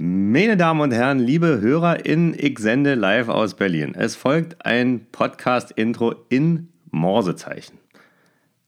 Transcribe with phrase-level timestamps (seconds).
[0.00, 3.96] Meine Damen und Herren, liebe HörerInnen, ich sende live aus Berlin.
[3.96, 7.78] Es folgt ein Podcast-Intro in Morsezeichen.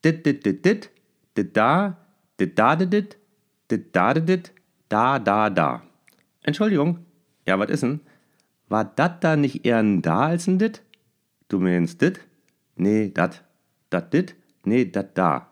[0.03, 0.90] Dit, dit, dit, dit,
[1.37, 1.98] dit, da,
[2.37, 3.16] dit, da, dit, dit,
[3.69, 4.53] dit, da, dit, dit,
[4.88, 5.82] da, da, da.
[6.43, 6.98] Entschuldigung,
[7.46, 8.00] ja, was ist denn?
[8.68, 10.82] War dat da nicht eher ein da als ein dit?
[11.46, 12.26] Du meinst dit?
[12.74, 13.44] Nee, dat.
[13.90, 14.34] Dat dit?
[14.64, 15.46] Nee, dat da.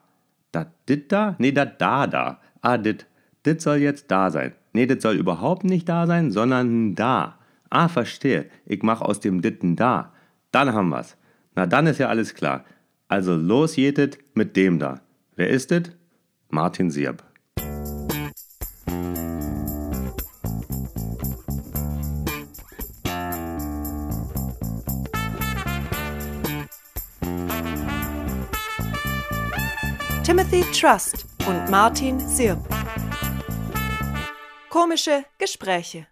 [0.50, 1.36] Dat dit da?
[1.38, 2.40] Nee, dat da da.
[2.62, 3.06] Ah, dit.
[3.42, 4.57] Dit soll jetzt da sein.
[4.72, 7.38] Nee, das soll überhaupt nicht da sein, sondern da.
[7.70, 8.46] Ah, verstehe.
[8.66, 10.12] Ich mache aus dem Ditten da.
[10.52, 11.16] Dann haben wir's.
[11.54, 12.64] Na, dann ist ja alles klar.
[13.08, 15.00] Also los jetet mit dem da.
[15.36, 15.90] Wer ist es?
[16.50, 17.22] Martin Sierb.
[30.28, 32.77] Timothy Trust und Martin Sirp.
[34.70, 36.06] Komische Gespräche.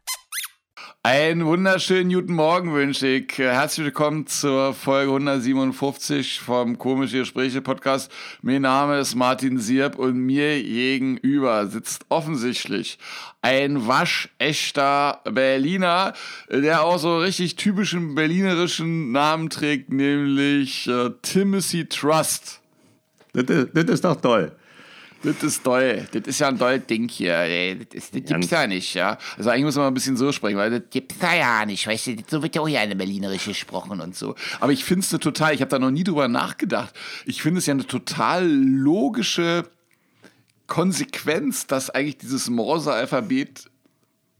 [1.02, 3.36] Einen wunderschönen guten Morgen wünsche ich.
[3.36, 8.10] Herzlich willkommen zur Folge 157 vom Komische Gespräche Podcast.
[8.40, 12.98] Mein Name ist Martin Sierp und mir gegenüber sitzt offensichtlich
[13.42, 16.14] ein waschechter Berliner,
[16.48, 22.62] der auch so richtig typischen berlinerischen Namen trägt, nämlich äh, Timothy Trust.
[23.34, 24.56] Das, das ist doch toll.
[25.26, 26.06] Das ist toll.
[26.12, 27.76] Das ist ja ein tolles Ding hier.
[27.92, 29.18] Das, das gibt's ja nicht, ja.
[29.36, 31.84] Also eigentlich muss man mal ein bisschen so sprechen, weil das gibt's da ja nicht.
[31.84, 34.36] Weißt du, so wird ja auch hier eine Berlinerische gesprochen und so.
[34.60, 36.94] Aber ich finde es total, ich habe da noch nie drüber nachgedacht.
[37.24, 39.68] Ich finde es ja eine total logische
[40.68, 43.68] Konsequenz, dass eigentlich dieses Morse-Alphabet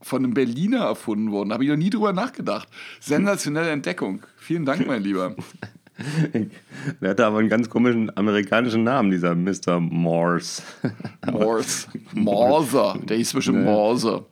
[0.01, 1.49] von einem Berliner erfunden wurde.
[1.49, 2.69] Da habe ich noch nie drüber nachgedacht.
[3.01, 4.23] Sensationelle Entdeckung.
[4.37, 5.35] Vielen Dank, mein Lieber.
[7.01, 9.79] Der hatte aber einen ganz komischen amerikanischen Namen, dieser Mr.
[9.79, 10.61] Morse.
[11.31, 11.87] Morse.
[12.13, 12.93] Morse.
[13.03, 13.65] Der hieß bestimmt nee.
[13.65, 14.25] Morse.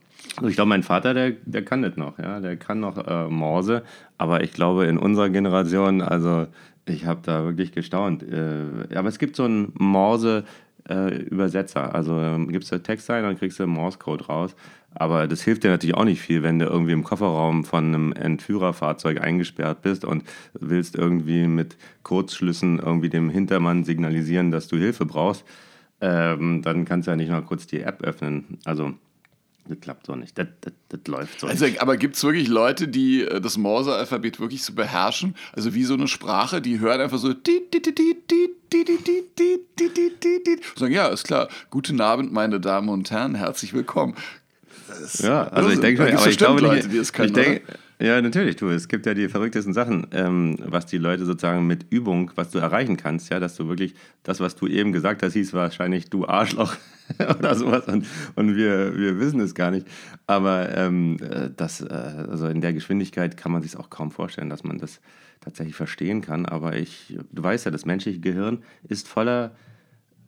[0.48, 3.84] Ich glaube, mein Vater, der, der kann das noch, ja, der kann noch äh, Morse,
[4.18, 6.48] aber ich glaube, in unserer Generation, also
[6.86, 8.22] ich habe da wirklich gestaunt.
[8.24, 8.66] Äh,
[8.96, 13.68] aber es gibt so einen Morse-Übersetzer, also ähm, gibst du Text ein, dann kriegst du
[13.68, 14.56] Morse-Code raus.
[14.96, 18.14] Aber das hilft dir natürlich auch nicht viel, wenn du irgendwie im Kofferraum von einem
[18.14, 20.24] Entführerfahrzeug eingesperrt bist und
[20.54, 25.44] willst irgendwie mit Kurzschlüssen irgendwie dem Hintermann signalisieren, dass du Hilfe brauchst.
[26.02, 28.58] Ähm, dann kannst du ja nicht mal kurz die App öffnen.
[28.64, 28.94] Also
[29.68, 30.38] das klappt so nicht.
[30.38, 31.82] Das, das, das läuft so also, nicht.
[31.82, 35.36] Aber gibt es wirklich Leute, die äh, das Morse-Alphabet wirklich so beherrschen?
[35.54, 37.34] Also wie so eine Sprache, die hören einfach so.
[40.76, 41.50] Sagen, ja, ist klar.
[41.70, 44.16] Guten Abend, meine Damen und Herren, herzlich willkommen
[45.20, 47.62] ja, also ich denke schon, aber ich glaube Leute, die es können, ich denke,
[47.98, 48.68] ja, natürlich, du.
[48.70, 52.60] Es gibt ja die verrücktesten Sachen, ähm, was die Leute sozusagen mit Übung, was du
[52.60, 56.28] erreichen kannst, ja, dass du wirklich das, was du eben gesagt hast, hieß wahrscheinlich du
[56.28, 56.76] Arschloch
[57.40, 58.06] oder sowas und,
[58.36, 59.88] und wir, wir wissen es gar nicht.
[60.28, 64.50] Aber ähm, äh, das, äh, also in der Geschwindigkeit kann man sich auch kaum vorstellen,
[64.50, 65.00] dass man das
[65.40, 66.46] tatsächlich verstehen kann.
[66.46, 69.56] Aber ich, du weißt ja, das menschliche Gehirn ist voller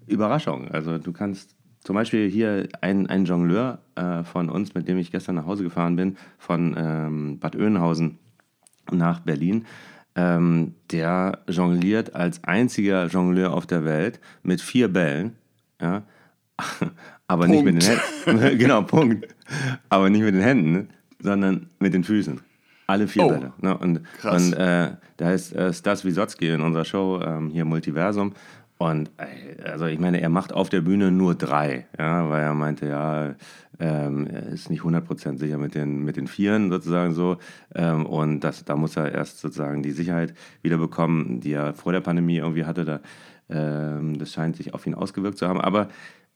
[0.06, 0.69] Überraschung.
[0.69, 1.56] Also du kannst
[1.87, 5.63] zum Beispiel hier ein, ein Jongleur äh, von uns, mit dem ich gestern nach Hause
[5.63, 8.17] gefahren bin, von ähm, Bad Oeynhausen
[8.91, 9.65] nach Berlin.
[10.13, 15.37] Ähm, der jongliert als einziger Jongleur auf der Welt mit vier Bällen.
[15.79, 16.03] Ja?
[17.27, 17.63] Aber Punkt.
[17.63, 18.57] nicht mit den Händen.
[18.59, 19.33] genau, Punkt.
[19.87, 20.89] Aber nicht mit den Händen,
[21.21, 22.41] sondern mit den Füßen.
[22.87, 23.53] Alle vier oh, Bälle.
[23.61, 23.77] Ne?
[23.77, 24.43] Und, krass.
[24.43, 28.33] und äh, da ist äh, Stas Wisotzki in unserer Show ähm, hier Multiversum
[28.77, 29.09] und
[29.63, 33.35] also ich meine, er macht auf der Bühne nur drei, ja, weil er meinte, ja,
[33.79, 37.38] ähm, er ist nicht 100% sicher mit den, mit den Vieren sozusagen so.
[37.75, 41.91] Ähm, und das, da muss er erst sozusagen die Sicherheit wieder bekommen, die er vor
[41.91, 42.85] der Pandemie irgendwie hatte.
[42.85, 42.99] Da,
[43.49, 45.61] ähm, das scheint sich auf ihn ausgewirkt zu haben.
[45.61, 45.89] Aber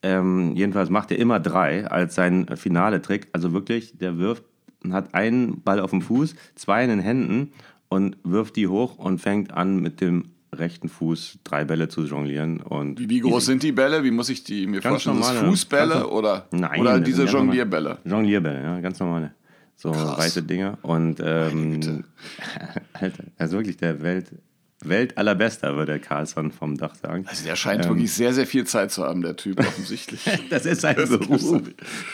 [0.04, 3.28] ähm, jedenfalls macht er immer drei als sein finale Trick.
[3.34, 4.44] Also wirklich, der wirft,
[4.92, 7.54] hat einen Ball auf dem Fuß, zwei in den Händen
[7.90, 12.62] und wirft die hoch und fängt an mit dem rechten Fuß drei Bälle zu jonglieren.
[12.62, 14.04] Und wie, wie groß sind die Bälle?
[14.04, 15.20] Wie muss ich die mir vorstellen?
[15.20, 18.00] Normale, Fußbälle ganz, oder, nein, oder diese Jonglierbälle?
[18.04, 19.34] Jonglierbälle, ja, ganz normale.
[19.76, 20.18] So Krass.
[20.18, 20.78] weiße Dinger.
[20.84, 22.04] Und ähm,
[22.94, 24.32] Alter, also wirklich der Welt,
[24.84, 27.26] Weltallerbester, würde Carlson vom Dach sagen.
[27.28, 30.22] Also der scheint ähm, wirklich sehr, sehr viel Zeit zu haben, der Typ, offensichtlich.
[30.50, 31.62] das ist sein Beruf.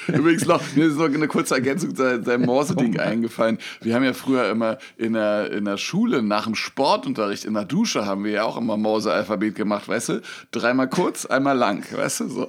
[0.08, 3.58] Übrigens noch, mir ist noch eine kurze Ergänzung zu seinem Morse-Ding oh eingefallen.
[3.82, 7.66] Wir haben ja früher immer in der, in der Schule, nach dem Sportunterricht, in der
[7.66, 10.22] Dusche, haben wir ja auch immer Morse-Alphabet gemacht, weißt du?
[10.52, 12.48] Dreimal kurz, einmal lang, weißt du, so.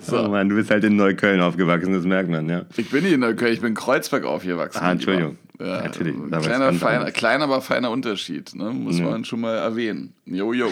[0.00, 0.18] So.
[0.24, 2.64] Oh Mann, du bist halt in Neukölln aufgewachsen, das merkt man, ja.
[2.76, 4.78] Ich bin nicht in Neukölln, ich bin in Kreuzberg aufgewachsen.
[4.80, 5.36] Ah, Entschuldigung.
[5.58, 6.14] Ja, Natürlich.
[6.14, 8.70] Kleiner, feiner, kleiner, aber feiner Unterschied, ne?
[8.70, 9.06] muss ja.
[9.06, 10.14] man schon mal erwähnen.
[10.24, 10.68] Jo, jo.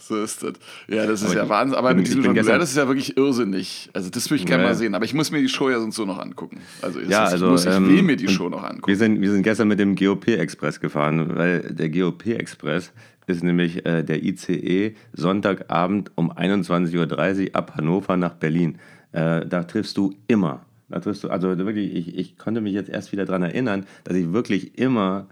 [0.00, 0.52] So ist das.
[0.86, 1.76] Ja, das ist aber ja Wahnsinn.
[1.76, 3.90] Aber mit diesem Jongleur, das ist ja wirklich irrsinnig.
[3.92, 4.68] Also das würde ich gerne ja.
[4.68, 4.94] mal sehen.
[4.94, 6.60] Aber ich muss mir die Show ja sonst so noch angucken.
[6.80, 8.86] Also, ja, ist, also ich, muss, ich ähm, will mir die Show noch angucken.
[8.86, 12.92] Wir sind, wir sind gestern mit dem GOP-Express gefahren, weil der GOP-Express
[13.26, 18.78] ist nämlich äh, der ICE Sonntagabend um 21.30 Uhr ab Hannover nach Berlin.
[19.10, 20.64] Äh, da triffst du immer.
[20.88, 24.16] Da triffst du, also wirklich, ich, ich konnte mich jetzt erst wieder daran erinnern, dass
[24.16, 25.26] ich wirklich immer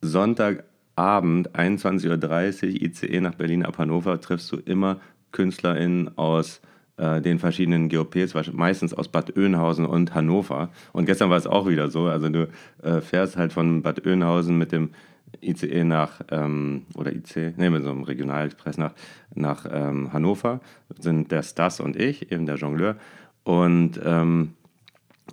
[0.00, 5.00] Sonntagabend 21.30 Uhr ICE nach Berlin ab Hannover triffst du immer
[5.32, 6.60] KünstlerInnen aus
[6.96, 10.70] äh, den verschiedenen GOPs, meistens aus Bad Oeynhausen und Hannover.
[10.92, 12.06] Und gestern war es auch wieder so.
[12.06, 12.48] Also du
[12.82, 14.90] äh, fährst halt von Bad Oeynhausen mit dem
[15.42, 18.94] ICE nach, ähm, oder IC, ne, mit so einem Regionalexpress nach,
[19.34, 20.60] nach ähm, Hannover,
[20.98, 22.96] sind der Stas und ich, eben der Jongleur.
[23.44, 24.54] Und, ähm,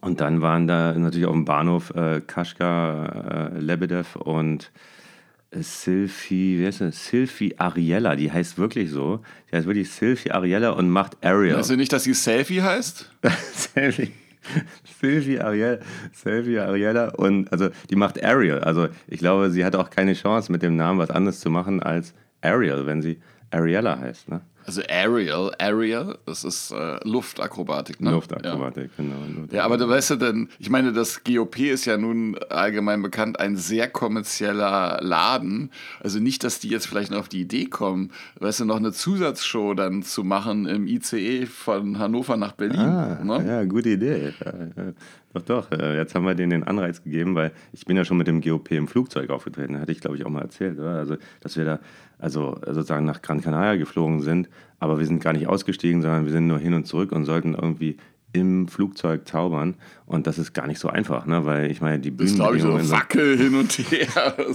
[0.01, 4.72] und dann waren da natürlich auf dem Bahnhof äh, Kaschka, äh, Lebedev und
[5.51, 7.06] Sylvie, wie heißt das?
[7.06, 9.22] Sylvie Ariella, die heißt wirklich so.
[9.51, 11.56] Die heißt wirklich Sylvie Ariella und macht Ariel.
[11.56, 13.12] Weißt du nicht, dass sie Selfie heißt?
[13.54, 14.12] Selfie.
[15.00, 15.80] Sylvie Ariella,
[16.12, 18.60] Sylvie Ariella und also die macht Ariel.
[18.60, 21.81] Also ich glaube, sie hat auch keine Chance mit dem Namen was anderes zu machen
[21.81, 23.19] als Ariel, wenn sie
[23.51, 24.30] Ariella heißt.
[24.30, 24.42] Ne?
[24.65, 28.12] Also Aerial, Aerial, das ist äh, Luftakrobatik, ne?
[28.12, 29.04] Luftakrobatik, ja.
[29.04, 29.15] genau.
[29.15, 29.54] Luftakrobatik.
[29.54, 33.39] Ja, aber du weißt ja denn, ich meine, das GOP ist ja nun allgemein bekannt
[33.39, 35.69] ein sehr kommerzieller Laden.
[36.01, 38.94] Also nicht, dass die jetzt vielleicht noch auf die Idee kommen, weißt du, noch eine
[38.94, 42.80] Zusatzshow dann zu machen im ICE von Hannover nach Berlin.
[42.80, 43.45] Ah, ne?
[43.45, 44.33] Ja, gute Idee.
[45.33, 45.71] Doch, doch.
[45.71, 48.42] Äh, jetzt haben wir denen den Anreiz gegeben, weil ich bin ja schon mit dem
[48.42, 49.80] GOP im Flugzeug aufgetreten.
[49.80, 50.98] Hatte ich, glaube ich, auch mal erzählt, oder?
[50.98, 51.80] Also, dass wir da
[52.24, 54.50] also sozusagen nach Gran Canaria geflogen sind,
[54.80, 57.54] aber wir sind gar nicht ausgestiegen, sondern wir sind nur hin und zurück und sollten
[57.54, 57.98] irgendwie
[58.31, 59.75] im Flugzeug zaubern.
[60.06, 61.46] Und das ist gar nicht so einfach, ne?
[61.46, 62.30] weil ich meine, die Bühnen.
[62.30, 64.36] Das glaube ich so Wackel hin und her.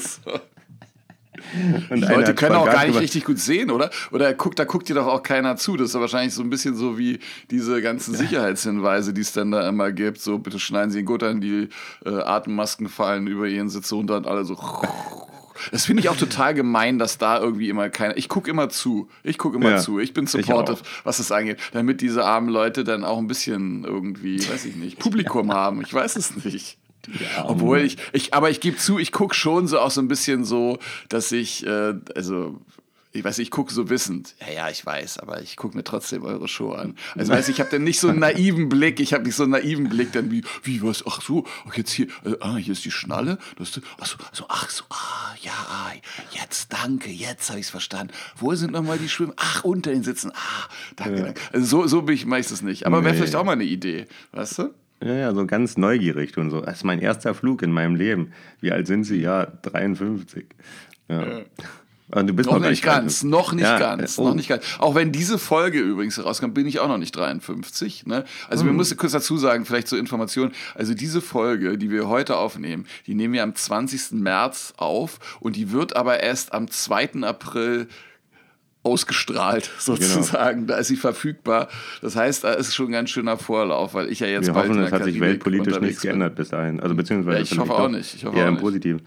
[1.91, 3.03] Und die Leute können auch gar nicht gemacht.
[3.03, 3.91] richtig gut sehen, oder?
[4.11, 5.77] Oder guckt, da guckt dir doch auch keiner zu.
[5.77, 9.51] Das ist ja wahrscheinlich so ein bisschen so wie diese ganzen Sicherheitshinweise, die es dann
[9.51, 10.21] da immer gibt.
[10.21, 11.69] So, bitte schneiden Sie ihn gut an, die
[12.05, 14.57] äh, Atemmasken fallen über Ihren Sitz runter und alle so.
[15.73, 18.17] Das finde ich auch total gemein, dass da irgendwie immer keiner.
[18.17, 19.09] Ich gucke immer zu.
[19.23, 19.99] Ich gucke immer ja, zu.
[19.99, 21.59] Ich bin supportive, ich was das angeht.
[21.73, 25.81] Damit diese armen Leute dann auch ein bisschen irgendwie, weiß ich nicht, Publikum haben.
[25.83, 26.79] Ich weiß es nicht.
[27.07, 30.09] Ja, Obwohl ich, ich, aber ich gebe zu, ich gucke schon so auch so ein
[30.09, 30.79] bisschen so,
[31.09, 32.61] dass ich, äh, also
[33.11, 34.35] ich weiß, ich gucke so wissend.
[34.41, 36.95] Ja, ja, ich weiß, aber ich gucke mir trotzdem eure Show an.
[37.17, 39.01] Also weiß ich habe dann nicht so einen naiven Blick.
[39.01, 41.05] Ich habe nicht so einen naiven Blick dann wie, wie was?
[41.07, 43.39] Ach so, ach jetzt hier, äh, ah, hier ist die Schnalle.
[43.57, 45.93] Das, ach so, so, ach so, ah, ja, ah,
[46.33, 48.13] jetzt danke, jetzt habe ich es verstanden.
[48.37, 49.33] Wo sind nochmal die Schwimmen?
[49.37, 50.31] Ach, unter den Sitzen.
[50.35, 51.25] Ah, danke, ja.
[51.25, 51.41] danke.
[51.53, 52.87] Also so, so bin ich meistens nicht.
[52.87, 53.07] Aber nee.
[53.07, 54.75] wäre vielleicht auch mal eine Idee, weißt du?
[55.03, 56.61] Ja, ja, so ganz neugierig und so.
[56.61, 58.33] Das ist mein erster Flug in meinem Leben.
[58.61, 59.21] Wie alt sind Sie?
[59.21, 60.47] Ja, 53.
[61.09, 61.39] Ja.
[61.39, 61.45] ja.
[62.11, 64.25] Ah, du bist noch, noch nicht ganz, noch nicht ja, ganz, oh.
[64.25, 64.65] noch nicht ganz.
[64.79, 68.07] Auch wenn diese Folge übrigens rauskommt, bin ich auch noch nicht 53.
[68.07, 68.25] Ne?
[68.49, 68.71] Also hm.
[68.71, 72.87] wir müssen kurz dazu sagen, vielleicht zur Information, also diese Folge, die wir heute aufnehmen,
[73.07, 74.13] die nehmen wir am 20.
[74.13, 77.23] März auf und die wird aber erst am 2.
[77.23, 77.89] April
[78.89, 80.63] ausgestrahlt, sozusagen.
[80.63, 80.73] Genau.
[80.73, 81.69] Da ist sie verfügbar.
[82.01, 84.71] Das heißt, da ist schon ein ganz schöner Vorlauf, weil ich ja jetzt Wir bald
[84.71, 86.81] hoffen, es hat sich weltpolitisch nichts geändert bis dahin.
[86.81, 88.15] Also beziehungsweise ja, ich hoffe auch nicht.
[88.15, 89.03] Ich hoffe eher auch im Positiven.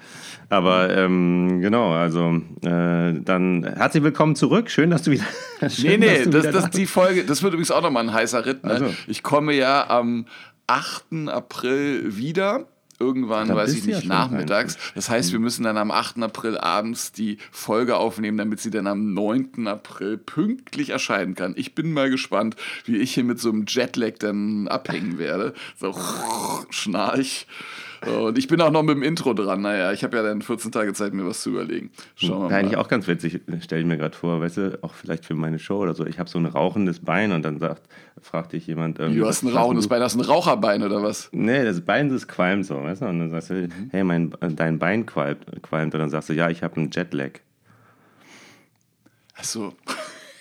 [0.49, 4.69] Aber ähm, genau, also äh, dann herzlich willkommen zurück.
[4.69, 5.25] Schön, dass du wieder.
[5.69, 8.63] schön, nee, nee, das, das, die Folge, das wird übrigens auch nochmal ein heißer Ritt.
[8.63, 8.71] Ne?
[8.71, 8.93] Also.
[9.07, 10.25] Ich komme ja am
[10.67, 11.27] 8.
[11.27, 12.67] April wieder
[13.01, 14.77] irgendwann, da weiß ich nicht, ja nachmittags.
[14.95, 16.21] Das heißt, wir müssen dann am 8.
[16.21, 19.67] April abends die Folge aufnehmen, damit sie dann am 9.
[19.67, 21.53] April pünktlich erscheinen kann.
[21.57, 22.55] Ich bin mal gespannt,
[22.85, 25.53] wie ich hier mit so einem Jetlag dann abhängen werde.
[25.79, 25.95] So
[26.69, 27.47] schnarch.
[28.05, 29.61] Und ich bin auch noch mit dem Intro dran.
[29.61, 31.91] Naja, ich habe ja dann 14 Tage Zeit, mir was zu überlegen.
[32.15, 32.53] Schauen wir mal.
[32.53, 35.59] Eigentlich auch ganz witzig, stelle ich mir gerade vor, weißt du, auch vielleicht für meine
[35.59, 36.05] Show oder so.
[36.07, 37.83] Ich habe so ein rauchendes Bein und dann sagt,
[38.19, 38.99] fragt dich jemand.
[38.99, 41.29] Ähm, du hast ein rauchendes Bein, hast ein Raucherbein oder was?
[41.31, 43.05] Nee, das Bein, das qualmt so, weißt du?
[43.05, 43.89] Und dann sagst du, mhm.
[43.91, 45.93] hey, mein, dein Bein qualmt, qualmt.
[45.93, 47.33] Und dann sagst du, ja, ich habe einen Jetlag.
[49.35, 49.73] Ach so.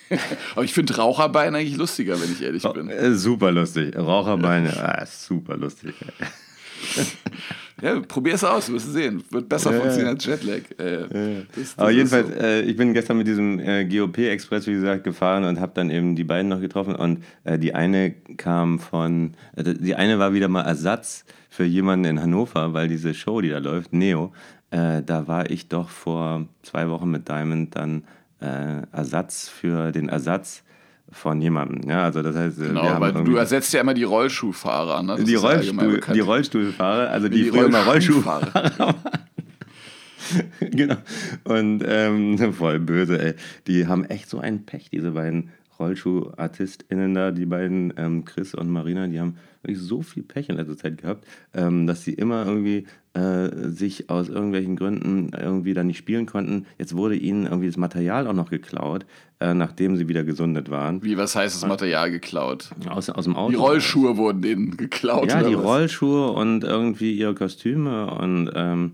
[0.55, 2.89] Aber ich finde Raucherbein eigentlich lustiger, wenn ich ehrlich bin.
[2.89, 3.95] Äh, super lustig.
[3.95, 5.93] Raucherbeine, ah, super lustig.
[7.81, 9.23] Ja, probier es aus, du wirst sehen.
[9.29, 10.61] Wird besser ja, funktionieren als Jetlag.
[10.77, 11.07] Äh, ja.
[11.07, 12.33] das, das Aber jedenfalls, so.
[12.33, 16.15] äh, ich bin gestern mit diesem äh, GOP-Express, wie gesagt, gefahren und habe dann eben
[16.15, 16.95] die beiden noch getroffen.
[16.95, 22.05] Und äh, die eine kam von, äh, die eine war wieder mal Ersatz für jemanden
[22.05, 24.31] in Hannover, weil diese Show, die da läuft, Neo,
[24.69, 28.03] äh, da war ich doch vor zwei Wochen mit Diamond dann
[28.91, 30.63] Ersatz für den Ersatz
[31.11, 31.89] von jemandem.
[31.89, 35.03] Ja, also das heißt, genau, weil du ersetzt ja immer die Rollschuhfahrer.
[35.03, 35.23] Ne?
[35.23, 38.95] Die, Rollstuhl, die Rollstuhlfahrer, also die, die früher immer Rollschuhfahrer.
[40.59, 40.95] genau.
[41.43, 43.33] Und ähm, voll böse, ey.
[43.67, 48.69] Die haben echt so ein Pech, diese beiden Rollschuh-ArtistInnen da, die beiden, ähm, Chris und
[48.69, 52.45] Marina, die haben wirklich so viel Pech in letzter Zeit gehabt, ähm, dass sie immer
[52.45, 56.65] irgendwie äh, sich aus irgendwelchen Gründen irgendwie dann nicht spielen konnten.
[56.77, 59.05] Jetzt wurde ihnen irgendwie das Material auch noch geklaut,
[59.39, 61.03] äh, nachdem sie wieder gesundet waren.
[61.03, 62.69] Wie, was heißt das Material geklaut?
[62.89, 63.51] Aus, aus dem Auto.
[63.51, 65.29] Die Rollschuhe wurden denen geklaut.
[65.29, 65.63] Ja, die was?
[65.63, 68.93] Rollschuhe und irgendwie ihre Kostüme und ähm,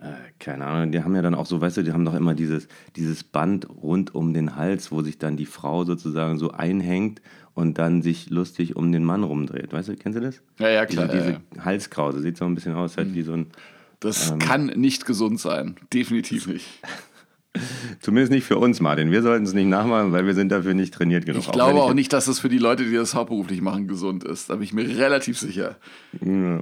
[0.00, 2.34] äh, keine Ahnung, die haben ja dann auch so, weißt du, die haben doch immer
[2.34, 7.20] dieses, dieses Band rund um den Hals, wo sich dann die Frau sozusagen so einhängt
[7.54, 9.72] und dann sich lustig um den Mann rumdreht.
[9.72, 10.40] Weißt du, kennst du das?
[10.60, 11.06] Ja, ja, klar.
[11.06, 11.64] Diese, diese ja, ja.
[11.64, 13.46] Halskrause sieht so ein bisschen aus, halt wie so ein.
[13.98, 15.74] Das ähm, kann nicht gesund sein.
[15.92, 16.66] Definitiv nicht.
[18.00, 19.10] Zumindest nicht für uns, Martin.
[19.10, 21.42] Wir sollten es nicht nachmachen, weil wir sind dafür nicht trainiert genug.
[21.42, 24.22] Ich glaube auch, auch nicht, dass es für die Leute, die das hauptberuflich machen, gesund
[24.22, 24.48] ist.
[24.48, 25.76] Da bin ich mir relativ sicher.
[26.24, 26.60] Ja.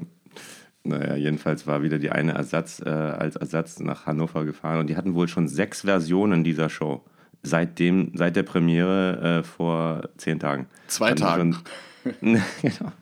[0.86, 4.96] Naja, jedenfalls war wieder die eine Ersatz äh, als Ersatz nach Hannover gefahren und die
[4.96, 7.02] hatten wohl schon sechs Versionen dieser Show.
[7.42, 10.66] Seitdem, seit der Premiere äh, vor zehn Tagen.
[10.86, 11.56] Zwei Tagen.
[12.20, 12.92] genau.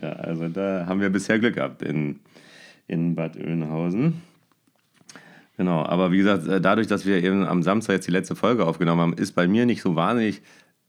[0.00, 2.20] Ja, also da haben wir bisher Glück gehabt in,
[2.86, 4.22] in Bad Oeynhausen.
[5.56, 8.66] Genau, aber wie gesagt, äh, dadurch, dass wir eben am Samstag jetzt die letzte Folge
[8.66, 10.42] aufgenommen haben, ist bei mir nicht so wahnsinnig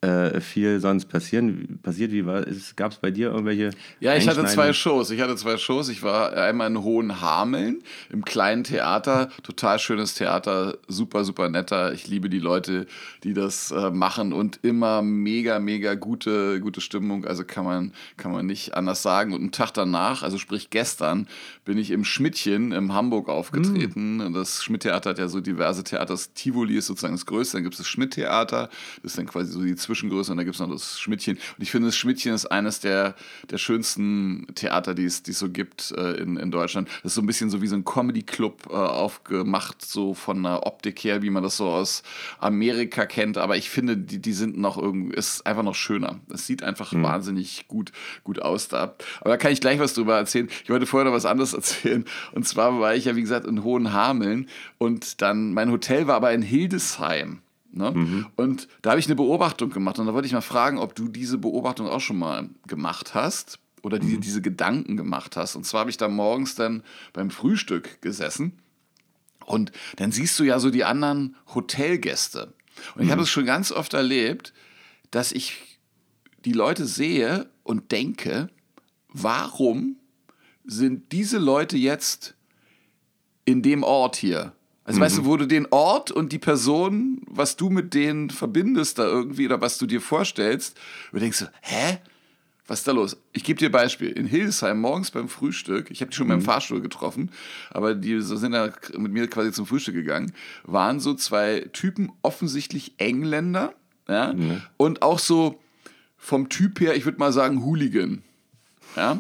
[0.06, 2.12] äh, viel sonst passieren, passiert.
[2.12, 2.76] Wie war es?
[2.76, 3.72] Gab es bei dir irgendwelche?
[4.00, 5.10] Ja, ich hatte zwei Shows.
[5.10, 5.90] Ich hatte zwei Shows.
[5.90, 7.82] Ich war einmal in Hohenhameln
[8.12, 9.30] im kleinen Theater.
[9.44, 11.94] Total schönes Theater, super, super netter.
[11.94, 12.86] Ich liebe die Leute,
[13.24, 17.26] die das äh, machen und immer mega, mega gute, gute Stimmung.
[17.26, 19.34] Also kann man, kann man nicht anders sagen.
[19.34, 21.28] Und einen Tag danach, also sprich gestern,
[21.64, 24.18] bin ich im Schmidtchen in Hamburg aufgetreten.
[24.18, 24.34] Mm.
[24.34, 26.14] Das Schmidt-Theater hat ja so diverse Theater.
[26.14, 27.58] Das Tivoli ist sozusagen das größte.
[27.58, 28.70] Dann gibt es das Schmidt-Theater.
[29.02, 31.38] Das ist dann quasi so die Zwischen Zwischengröße und da gibt es noch das Schmidtchen.
[31.38, 33.16] Und ich finde, das Schmidtchen ist eines der,
[33.50, 36.90] der schönsten Theater, die es, so gibt äh, in, in Deutschland.
[37.04, 40.66] Das ist so ein bisschen so wie so ein Comedy-Club äh, aufgemacht, so von der
[40.66, 42.04] Optik her, wie man das so aus
[42.40, 43.38] Amerika kennt.
[43.38, 46.20] Aber ich finde, die, die sind noch irgendwie, ist einfach noch schöner.
[46.30, 47.04] Es sieht einfach mhm.
[47.04, 47.92] wahnsinnig gut,
[48.24, 48.96] gut aus da.
[49.22, 50.50] Aber da kann ich gleich was drüber erzählen.
[50.64, 52.06] Ich wollte vorher noch was anderes erzählen.
[52.34, 56.34] Und zwar war ich ja, wie gesagt, in Hohenhameln und dann, mein Hotel war aber
[56.34, 57.40] in Hildesheim.
[57.76, 57.92] Ne?
[57.92, 58.28] Mhm.
[58.36, 61.10] Und da habe ich eine Beobachtung gemacht und da wollte ich mal fragen, ob du
[61.10, 64.22] diese Beobachtung auch schon mal gemacht hast oder die, mhm.
[64.22, 65.56] diese Gedanken gemacht hast.
[65.56, 68.54] Und zwar habe ich da morgens dann beim Frühstück gesessen
[69.46, 72.54] und dann siehst du ja so die anderen Hotelgäste.
[72.96, 73.24] Und ich habe mhm.
[73.24, 74.54] es schon ganz oft erlebt,
[75.12, 75.80] dass ich
[76.46, 78.50] die Leute sehe und denke,
[79.10, 79.98] warum
[80.64, 82.36] sind diese Leute jetzt
[83.44, 84.55] in dem Ort hier?
[84.86, 85.04] Also mhm.
[85.04, 85.26] weißt du, mhm.
[85.26, 89.60] wo du den Ort und die Person, was du mit denen verbindest da irgendwie oder
[89.60, 90.78] was du dir vorstellst,
[91.12, 92.00] du denkst du, hä?
[92.68, 93.18] Was ist da los?
[93.32, 94.10] Ich gebe dir ein Beispiel.
[94.10, 96.32] In Hildesheim morgens beim Frühstück, ich habe die schon mhm.
[96.32, 97.30] beim Fahrstuhl getroffen,
[97.70, 102.94] aber die sind da mit mir quasi zum Frühstück gegangen, waren so zwei Typen, offensichtlich
[102.98, 103.76] Engländer,
[104.08, 104.62] ja, mhm.
[104.78, 105.60] und auch so
[106.18, 108.24] vom Typ her, ich würde mal sagen, Hooligan.
[108.96, 109.20] Ja.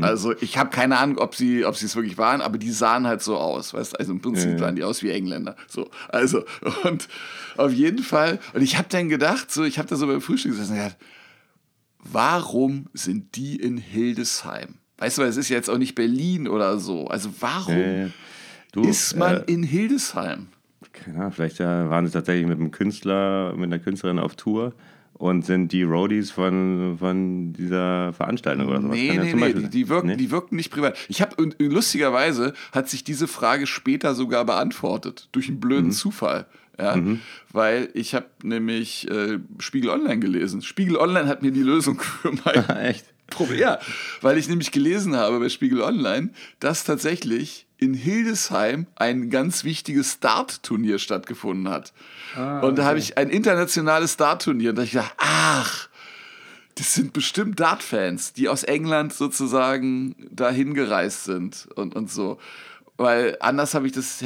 [0.00, 3.06] Also ich habe keine Ahnung, ob sie, ob sie es wirklich waren, aber die sahen
[3.06, 5.56] halt so aus, weißt Also im Prinzip ja, sahen die aus wie Engländer.
[5.68, 6.44] So, also
[6.84, 7.08] und
[7.56, 8.38] auf jeden Fall.
[8.54, 10.96] Und ich habe dann gedacht, so, ich habe da so beim Frühstück gesessen, gedacht,
[11.98, 14.78] warum sind die in Hildesheim?
[14.98, 17.08] Weißt du, es ist ja jetzt auch nicht Berlin oder so.
[17.08, 18.08] Also warum äh,
[18.72, 20.48] du, ist man äh, in Hildesheim?
[20.92, 24.74] Keine Ahnung, vielleicht waren sie tatsächlich mit einem Künstler, mit einer Künstlerin auf Tour
[25.22, 28.96] und sind die Roadies von, von dieser Veranstaltung oder sowas.
[28.96, 30.16] Nee, nee, nee, die, die, wirken, nee?
[30.16, 30.98] die wirken nicht privat.
[31.08, 35.92] Ich habe, lustigerweise hat sich diese Frage später sogar beantwortet, durch einen blöden mhm.
[35.92, 36.46] Zufall.
[36.76, 37.20] Ja, mhm.
[37.52, 40.60] Weil ich habe nämlich äh, Spiegel Online gelesen.
[40.60, 43.11] Spiegel Online hat mir die Lösung für mein Echt?
[43.32, 43.58] Problem.
[43.58, 43.78] Ja,
[44.20, 50.12] weil ich nämlich gelesen habe bei Spiegel Online, dass tatsächlich in Hildesheim ein ganz wichtiges
[50.12, 51.92] Start-Turnier stattgefunden hat.
[52.36, 55.88] Ah, und da habe ich ein internationales Dart-Turnier und da habe ich gedacht, ach,
[56.76, 62.38] das sind bestimmt Dart-Fans, die aus England sozusagen dahin gereist sind und, und so.
[62.96, 64.24] Weil anders habe ich das,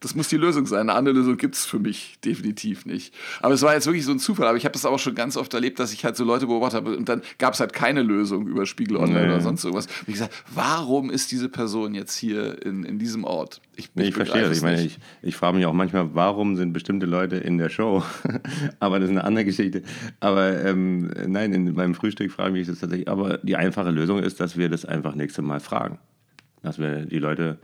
[0.00, 0.80] das muss die Lösung sein.
[0.80, 3.14] Eine andere Lösung gibt es für mich definitiv nicht.
[3.42, 4.46] Aber es war jetzt wirklich so ein Zufall.
[4.46, 6.80] Aber ich habe das auch schon ganz oft erlebt, dass ich halt so Leute beobachtet
[6.80, 9.32] habe und dann gab es halt keine Lösung über Spiegel Online nee.
[9.34, 9.86] oder sonst irgendwas.
[9.86, 13.60] Und ich gesagt, warum ist diese Person jetzt hier in, in diesem Ort?
[13.76, 14.56] Ich, nee, ich, ich verstehe das.
[14.56, 18.02] Ich meine, ich, ich frage mich auch manchmal, warum sind bestimmte Leute in der Show?
[18.80, 19.82] aber das ist eine andere Geschichte.
[20.18, 23.08] Aber ähm, nein, in meinem Frühstück frage ich mich das tatsächlich.
[23.08, 25.98] Aber die einfache Lösung ist, dass wir das einfach nächstes Mal fragen.
[26.62, 27.58] Dass wir die Leute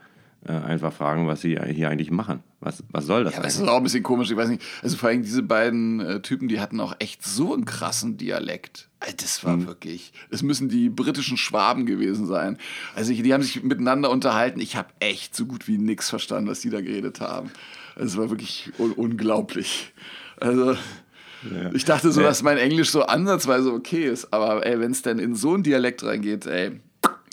[0.48, 2.42] einfach fragen, was sie hier eigentlich machen.
[2.60, 3.54] Was, was soll das ja, eigentlich?
[3.54, 4.62] Das ist auch ein bisschen komisch, ich weiß nicht.
[4.82, 8.88] Also vor allem diese beiden äh, Typen, die hatten auch echt so einen krassen Dialekt.
[9.18, 9.66] Das war mhm.
[9.66, 12.58] wirklich, es müssen die britischen Schwaben gewesen sein.
[12.94, 14.60] Also die haben sich miteinander unterhalten.
[14.60, 17.50] Ich habe echt so gut wie nichts verstanden, was die da geredet haben.
[17.96, 19.92] Es war wirklich un unglaublich.
[20.38, 21.72] Also ja.
[21.72, 25.18] ich dachte so, dass mein Englisch so ansatzweise okay ist, aber ey, wenn es denn
[25.18, 26.80] in so einen Dialekt reingeht, ey,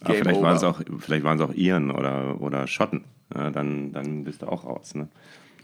[0.03, 3.03] Game vielleicht waren es auch, vielleicht waren es auch Iren oder, oder Schotten.
[3.33, 4.95] Ja, dann, dann bist du auch raus.
[4.95, 5.07] Ne?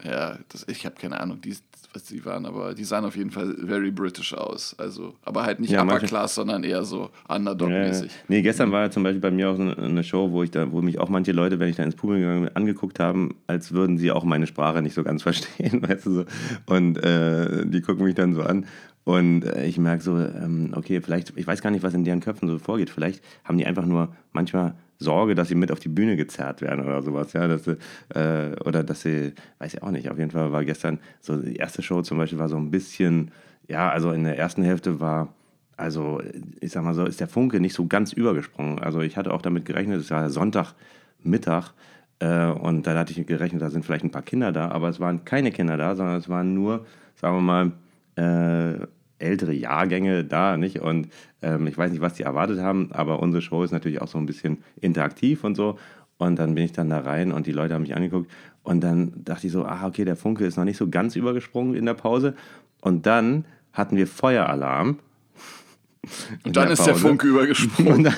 [0.04, 1.54] Ja, das, ich habe keine Ahnung, die,
[1.92, 4.74] was die waren, aber die sahen auf jeden Fall very British aus.
[4.78, 8.10] Also, aber halt nicht ja, Upper Class, sondern eher so Underdog-mäßig.
[8.10, 10.70] Ja, nee, gestern war ja zum Beispiel bei mir auch eine Show, wo ich da,
[10.72, 13.72] wo mich auch manche Leute, wenn ich da ins Publikum gegangen bin, angeguckt haben, als
[13.72, 16.24] würden sie auch meine Sprache nicht so ganz verstehen, weißt du so.
[16.66, 18.66] Und äh, die gucken mich dann so an
[19.04, 22.20] und äh, ich merke so, ähm, okay, vielleicht, ich weiß gar nicht, was in deren
[22.20, 22.90] Köpfen so vorgeht.
[22.90, 26.84] Vielleicht haben die einfach nur manchmal Sorge, dass sie mit auf die Bühne gezerrt werden
[26.84, 27.78] oder sowas, ja, dass sie,
[28.14, 31.56] äh, oder dass sie, weiß ich auch nicht, auf jeden Fall war gestern so die
[31.56, 33.30] erste Show zum Beispiel war so ein bisschen,
[33.66, 35.32] ja, also in der ersten Hälfte war,
[35.78, 36.20] also
[36.60, 38.78] ich sag mal so, ist der Funke nicht so ganz übergesprungen.
[38.80, 41.72] Also ich hatte auch damit gerechnet, es war Sonntagmittag
[42.18, 45.00] äh, und da hatte ich gerechnet, da sind vielleicht ein paar Kinder da, aber es
[45.00, 47.72] waren keine Kinder da, sondern es waren nur, sagen wir mal,
[48.20, 48.86] äh,
[49.18, 50.80] ältere Jahrgänge da, nicht?
[50.80, 51.08] Und
[51.42, 54.18] ähm, ich weiß nicht, was die erwartet haben, aber unsere Show ist natürlich auch so
[54.18, 55.78] ein bisschen interaktiv und so.
[56.18, 58.30] Und dann bin ich dann da rein und die Leute haben mich angeguckt.
[58.62, 61.74] Und dann dachte ich so, ah, okay, der Funke ist noch nicht so ganz übergesprungen
[61.74, 62.34] in der Pause.
[62.82, 64.98] Und dann hatten wir Feueralarm.
[66.44, 68.06] Und dann ist der Funke übergesprungen.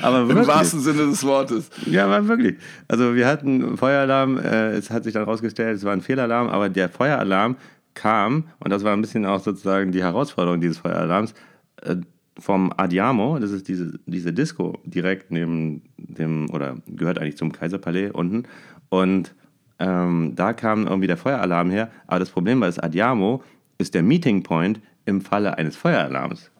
[0.00, 1.70] aber Im wahrsten Sinne des Wortes.
[1.86, 2.56] Ja, war wirklich.
[2.86, 6.68] Also wir hatten Feueralarm, äh, es hat sich dann rausgestellt, es war ein Fehlalarm, aber
[6.68, 7.56] der Feueralarm
[7.94, 11.34] kam, und das war ein bisschen auch sozusagen die Herausforderung dieses Feueralarms,
[11.82, 11.96] äh,
[12.38, 18.10] vom Adiamo, das ist diese, diese Disco direkt neben dem, oder gehört eigentlich zum Kaiserpalais
[18.10, 18.44] unten.
[18.88, 19.34] Und
[19.78, 21.90] ähm, da kam irgendwie der Feueralarm her.
[22.06, 23.42] Aber das Problem bei das Adiamo
[23.78, 26.50] ist der Meeting Point im Falle eines Feueralarms.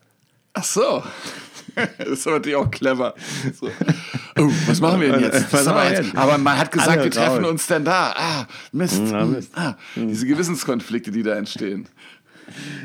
[0.55, 1.03] Ach so.
[1.99, 3.15] das ist natürlich auch clever.
[3.59, 3.69] So.
[4.39, 5.53] Oh, was machen wir denn jetzt?
[5.53, 6.17] Was aber, jetzt?
[6.17, 8.15] aber man hat gesagt, Alle wir treffen uns denn da.
[8.17, 9.03] Ah, Mist.
[9.11, 9.53] Ja, Mist.
[9.55, 11.87] Ah, diese Gewissenskonflikte, die da entstehen.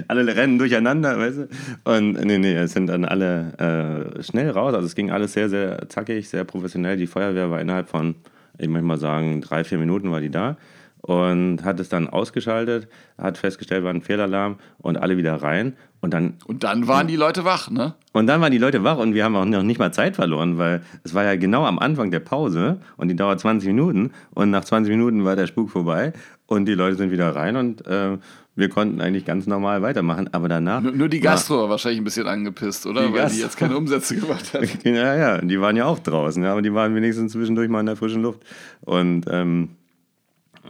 [0.09, 1.47] Alle rennen durcheinander, weißt du?
[1.85, 4.73] Und nee, nee, es sind dann alle äh, schnell raus.
[4.73, 6.97] Also es ging alles sehr, sehr zackig, sehr professionell.
[6.97, 8.15] Die Feuerwehr war innerhalb von,
[8.57, 10.57] ich möchte mal sagen, drei, vier Minuten war die da
[11.01, 15.75] und hat es dann ausgeschaltet, hat festgestellt, war ein Fehlalarm und alle wieder rein.
[15.99, 17.95] Und dann, und dann waren die Leute wach, ne?
[18.13, 20.57] Und dann waren die Leute wach und wir haben auch noch nicht mal Zeit verloren,
[20.57, 24.51] weil es war ja genau am Anfang der Pause und die dauert 20 Minuten und
[24.51, 26.13] nach 20 Minuten war der Spuk vorbei
[26.45, 28.17] und die Leute sind wieder rein und äh,
[28.55, 30.81] wir konnten eigentlich ganz normal weitermachen, aber danach...
[30.81, 33.01] Nur, nur die Gastro war wahrscheinlich ein bisschen angepisst, oder?
[33.01, 33.35] Die weil Gastro.
[33.35, 34.67] die jetzt keine Umsätze gemacht hat.
[34.83, 37.87] ja, ja, die waren ja auch draußen, ja, aber die waren wenigstens zwischendurch mal in
[37.87, 38.41] der frischen Luft
[38.81, 39.25] und...
[39.29, 39.69] Ähm,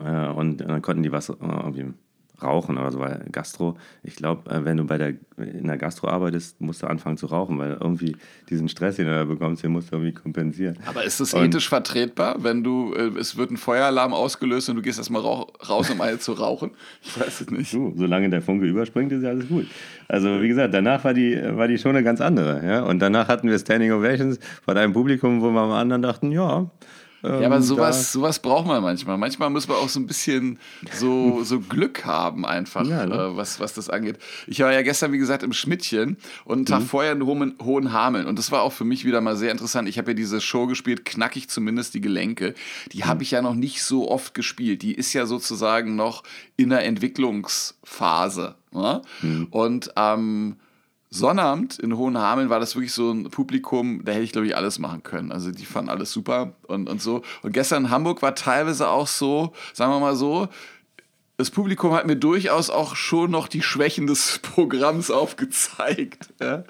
[0.04, 1.94] äh, und dann konnten die was äh, irgendwie
[2.42, 6.08] rauchen oder so, weil Gastro, ich glaube, äh, wenn du bei der, in der Gastro
[6.08, 8.16] arbeitest, musst du anfangen zu rauchen, weil irgendwie
[8.50, 10.78] diesen Stress, den du da bekommst, den musst du irgendwie kompensieren.
[10.86, 15.00] Aber ist das ethisch vertretbar, wenn du, es wird ein Feueralarm ausgelöst und du gehst
[15.00, 16.72] erstmal raus, um eine zu rauchen?
[17.02, 17.74] Ich weiß es nicht.
[17.74, 19.66] Du, solange der Funke überspringt, ist ja alles gut.
[20.08, 22.64] Also wie gesagt, danach war die, war die schon eine ganz andere.
[22.66, 22.84] Ja?
[22.84, 26.70] Und danach hatten wir Standing Ovations von einem Publikum, wo wir am anderen dachten, ja,
[27.24, 29.18] ja, aber ähm, sowas, sowas braucht man manchmal.
[29.18, 30.60] Manchmal muss man auch so ein bisschen
[30.94, 33.16] so, so Glück haben, einfach, ja, ne?
[33.16, 34.20] äh, was, was das angeht.
[34.46, 36.86] Ich war ja gestern, wie gesagt, im Schmidtchen und einen Tag mhm.
[36.86, 38.28] vorher in Hohen, Hohen Hameln.
[38.28, 39.90] Und das war auch für mich wieder mal sehr interessant.
[39.90, 42.54] Ich habe ja diese Show gespielt, knackig zumindest die Gelenke.
[42.92, 43.22] Die habe mhm.
[43.22, 44.84] ich ja noch nicht so oft gespielt.
[44.84, 46.24] Die ist ja sozusagen noch
[46.56, 48.56] in der Entwicklungsphase.
[48.72, 49.02] Ne?
[49.22, 49.48] Mhm.
[49.50, 50.58] Und ähm,
[51.10, 54.78] Sonnabend in Hohenhameln war das wirklich so ein Publikum, da hätte ich, glaube ich, alles
[54.78, 55.32] machen können.
[55.32, 57.22] Also die fanden alles super und, und so.
[57.44, 60.50] Und gestern in Hamburg war teilweise auch so, sagen wir mal so,
[61.38, 66.34] das Publikum hat mir durchaus auch schon noch die Schwächen des Programms aufgezeigt.
[66.42, 66.64] Ja?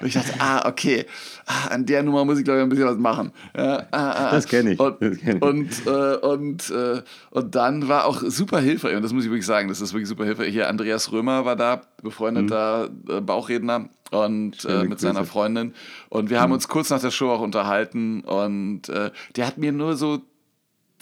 [0.00, 1.06] Und ich dachte, ah, okay,
[1.46, 3.32] ah, an der Nummer muss ich, glaube ich, ein bisschen was machen.
[3.56, 4.30] Ja, ah, ah, ah.
[4.30, 4.80] das kenne ich.
[4.80, 5.42] Und, kenn ich.
[5.42, 9.46] Und, äh, und, äh, und dann war auch super hilfreich, und das muss ich wirklich
[9.46, 10.52] sagen, das ist wirklich super hilfreich.
[10.52, 13.10] Hier Andreas Römer war da, befreundeter mhm.
[13.10, 15.74] Äh, Bauchredner und äh, mit seiner Freundin.
[16.10, 16.54] Und wir haben mhm.
[16.54, 20.20] uns kurz nach der Show auch unterhalten und äh, der hat mir nur so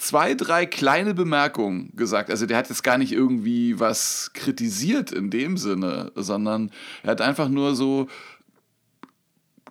[0.01, 2.31] zwei, drei kleine Bemerkungen gesagt.
[2.31, 6.71] Also der hat jetzt gar nicht irgendwie was kritisiert in dem Sinne, sondern
[7.03, 8.07] er hat einfach nur so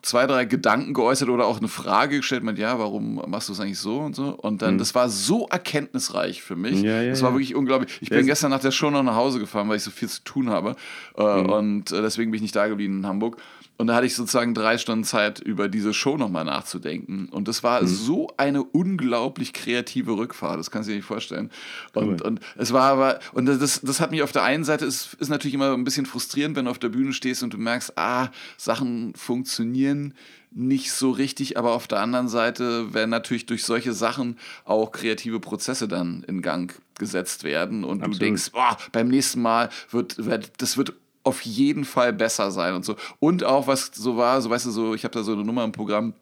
[0.03, 3.61] zwei, drei Gedanken geäußert oder auch eine Frage gestellt, meint, ja, warum machst du es
[3.61, 4.29] eigentlich so und so?
[4.29, 4.79] Und dann, mhm.
[4.79, 6.81] das war so erkenntnisreich für mich.
[6.81, 7.99] Ja, ja, das war wirklich unglaublich.
[8.01, 10.23] Ich bin gestern nach der Show noch nach Hause gefahren, weil ich so viel zu
[10.23, 10.77] tun habe.
[11.19, 11.51] Äh, mhm.
[11.51, 13.37] Und äh, deswegen bin ich nicht da geblieben in Hamburg.
[13.81, 17.31] Und da hatte ich sozusagen drei Stunden Zeit, über diese Show nochmal nachzudenken.
[17.31, 17.87] Und das war mhm.
[17.87, 21.51] so eine unglaublich kreative Rückfahrt, das kannst du dir nicht vorstellen.
[21.95, 22.27] Und, cool.
[22.27, 25.31] und es war aber, und das, das hat mich auf der einen Seite, ist, ist
[25.31, 28.29] natürlich immer ein bisschen frustrierend, wenn du auf der Bühne stehst und du merkst, ah,
[28.59, 30.13] Sachen funktionieren
[30.51, 35.41] nicht so richtig, aber auf der anderen Seite werden natürlich durch solche Sachen auch kreative
[35.41, 38.17] Prozesse dann in Gang gesetzt werden und Absolut.
[38.17, 42.75] du denkst, boah, beim nächsten Mal wird, wird das wird auf jeden Fall besser sein
[42.75, 42.97] und so.
[43.19, 45.65] Und auch, was so war, so weißt du, so, ich habe da so eine Nummer
[45.65, 46.15] im Programm,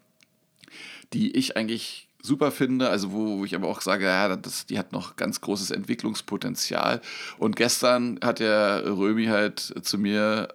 [1.12, 4.78] die ich eigentlich super finde, also wo, wo ich aber auch sage, ja, das, die
[4.78, 7.00] hat noch ganz großes Entwicklungspotenzial.
[7.38, 10.48] Und gestern hat der Römi halt zu mir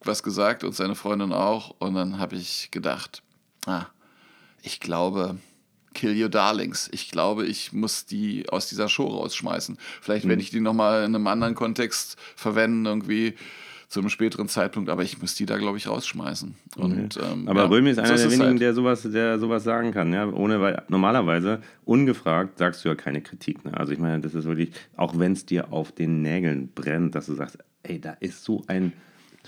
[0.00, 1.74] was gesagt und seine Freundin auch.
[1.78, 3.22] Und dann habe ich gedacht,
[3.66, 3.86] ah,
[4.62, 5.38] ich glaube,
[5.94, 6.88] Kill Your Darlings.
[6.92, 9.78] Ich glaube, ich muss die aus dieser Show rausschmeißen.
[10.00, 10.30] Vielleicht mhm.
[10.30, 13.34] werde ich die nochmal in einem anderen Kontext verwenden, irgendwie
[13.88, 16.54] zu einem späteren Zeitpunkt, aber ich muss die da, glaube ich, rausschmeißen.
[16.76, 17.26] Und, okay.
[17.32, 18.60] ähm, aber ja, Römi ist einer der wenigen, halt.
[18.60, 20.12] der, sowas, der sowas sagen kann.
[20.12, 20.28] Ja?
[20.28, 23.64] Ohne, weil normalerweise, ungefragt, sagst du ja keine Kritik.
[23.64, 23.72] Ne?
[23.74, 27.26] Also ich meine, das ist wirklich, auch wenn es dir auf den Nägeln brennt, dass
[27.26, 28.92] du sagst, ey, da ist so ein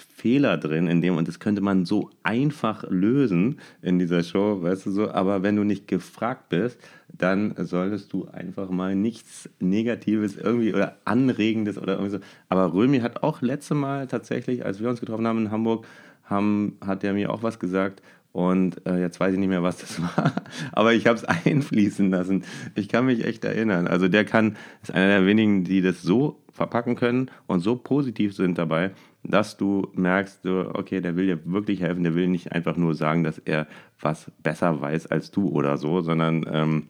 [0.00, 4.86] Fehler drin in dem und das könnte man so einfach lösen in dieser Show, weißt
[4.86, 10.36] du so, aber wenn du nicht gefragt bist, dann solltest du einfach mal nichts Negatives
[10.36, 12.18] irgendwie oder Anregendes oder irgendwie so.
[12.48, 15.86] Aber Römi hat auch letzte Mal tatsächlich, als wir uns getroffen haben in Hamburg,
[16.24, 19.78] haben, hat er mir auch was gesagt und äh, jetzt weiß ich nicht mehr, was
[19.78, 20.32] das war,
[20.72, 22.44] aber ich habe es einfließen lassen.
[22.74, 23.88] Ich kann mich echt erinnern.
[23.88, 28.34] Also der kann, ist einer der wenigen, die das so verpacken können und so positiv
[28.34, 32.76] sind dabei, dass du merkst, okay, der will dir wirklich helfen, der will nicht einfach
[32.76, 33.66] nur sagen, dass er
[34.00, 36.88] was besser weiß als du oder so, sondern ähm,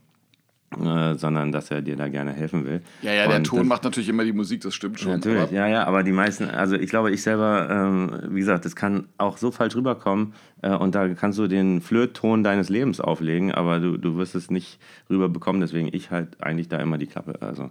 [0.78, 2.80] äh, sondern dass er dir da gerne helfen will.
[3.02, 5.14] Ja, ja, der und Ton das, macht natürlich immer die Musik, das stimmt schon.
[5.14, 5.52] Natürlich, aber.
[5.52, 9.08] ja, ja, aber die meisten, also ich glaube, ich selber, ähm, wie gesagt, das kann
[9.18, 13.80] auch so falsch rüberkommen äh, und da kannst du den Flirtton deines Lebens auflegen, aber
[13.80, 14.78] du, du wirst es nicht
[15.10, 17.42] rüberbekommen, deswegen ich halt eigentlich da immer die Klappe.
[17.42, 17.70] Also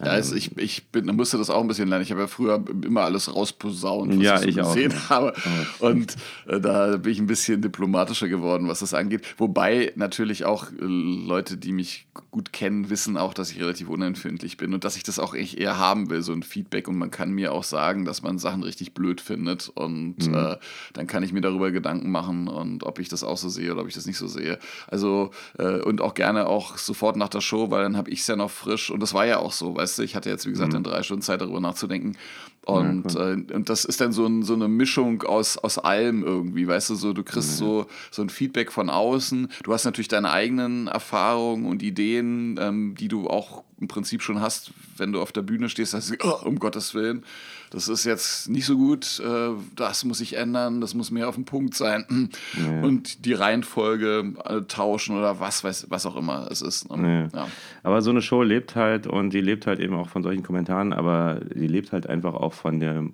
[0.00, 2.04] ja, also ich, ich bin, musste das auch ein bisschen lernen.
[2.04, 5.10] Ich habe ja früher immer alles rausposaunt, was ja, ich, so gesehen auch.
[5.10, 5.32] habe.
[5.80, 6.14] Und
[6.46, 9.22] äh, da bin ich ein bisschen diplomatischer geworden, was das angeht.
[9.38, 14.56] Wobei natürlich auch äh, Leute, die mich gut kennen, wissen auch, dass ich relativ unempfindlich
[14.56, 16.86] bin und dass ich das auch echt eher haben will, so ein Feedback.
[16.86, 19.68] Und man kann mir auch sagen, dass man Sachen richtig blöd findet.
[19.68, 20.34] Und mhm.
[20.34, 20.56] äh,
[20.92, 23.82] dann kann ich mir darüber Gedanken machen und ob ich das auch so sehe oder
[23.82, 24.60] ob ich das nicht so sehe.
[24.86, 28.26] Also äh, und auch gerne auch sofort nach der Show, weil dann habe ich es
[28.28, 28.90] ja noch frisch.
[28.90, 30.82] Und das war ja auch so weißt du, ich hatte jetzt, wie gesagt, mhm.
[30.82, 32.16] dann drei Stunden Zeit darüber nachzudenken.
[32.62, 36.22] Und, ja, äh, und das ist dann so, ein, so eine Mischung aus, aus allem
[36.22, 37.66] irgendwie, weißt du, so du kriegst ja.
[37.66, 39.48] so, so ein Feedback von außen.
[39.62, 44.40] Du hast natürlich deine eigenen Erfahrungen und Ideen, ähm, die du auch im Prinzip schon
[44.40, 47.24] hast, wenn du auf der Bühne stehst, sagst du, oh, um Gottes Willen
[47.70, 51.34] das ist jetzt nicht so gut, äh, das muss sich ändern, das muss mehr auf
[51.34, 52.04] den Punkt sein
[52.56, 52.82] ja.
[52.82, 56.90] und die Reihenfolge äh, tauschen oder was weiß, was auch immer es ist.
[56.94, 57.28] Ne?
[57.34, 57.48] Ja.
[57.82, 60.92] Aber so eine Show lebt halt und die lebt halt eben auch von solchen Kommentaren,
[60.92, 63.04] aber die lebt halt einfach auch von der,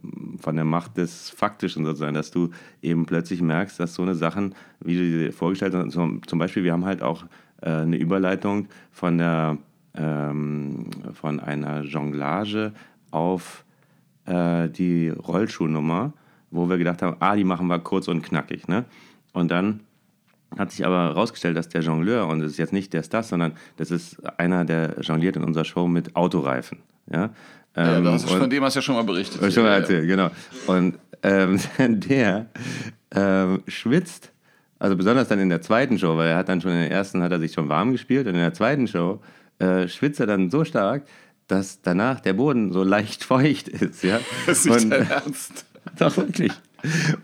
[0.41, 2.51] von der Macht des Faktischen sozusagen, dass du
[2.83, 6.65] eben plötzlich merkst, dass so eine Sachen, wie du dir vorgestellt hast, zum, zum Beispiel,
[6.65, 7.25] wir haben halt auch
[7.63, 9.59] äh, eine Überleitung von der
[9.97, 12.73] ähm, von einer Jonglage
[13.11, 13.64] auf
[14.27, 16.13] äh, die Rollschuhnummer,
[16.51, 18.69] wo wir gedacht haben, ah, die machen wir kurz und knackig.
[18.69, 18.85] Ne?
[19.33, 19.81] Und dann
[20.57, 23.53] hat sich aber herausgestellt, dass der Jongleur, und das ist jetzt nicht der Stas, sondern
[23.77, 26.79] das ist einer, der jongliert in unserer Show mit Autoreifen.
[27.11, 27.31] Ja,
[27.77, 29.53] ja ähm, das ist, von dem hast du ja schon mal berichtet.
[29.53, 30.17] Schon mal erzählt, ja.
[30.17, 30.31] genau.
[30.67, 31.59] Und ähm,
[32.01, 32.47] der
[33.15, 34.31] ähm, schwitzt,
[34.79, 37.23] also besonders dann in der zweiten Show, weil er hat dann schon in der ersten,
[37.23, 39.21] hat er sich schon warm gespielt und in der zweiten Show
[39.59, 41.03] äh, schwitzt er dann so stark,
[41.49, 44.03] dass danach der Boden so leicht feucht ist.
[44.03, 44.21] Ja?
[44.47, 45.65] Das ist nicht dein Ernst.
[45.99, 46.53] Doch, wirklich.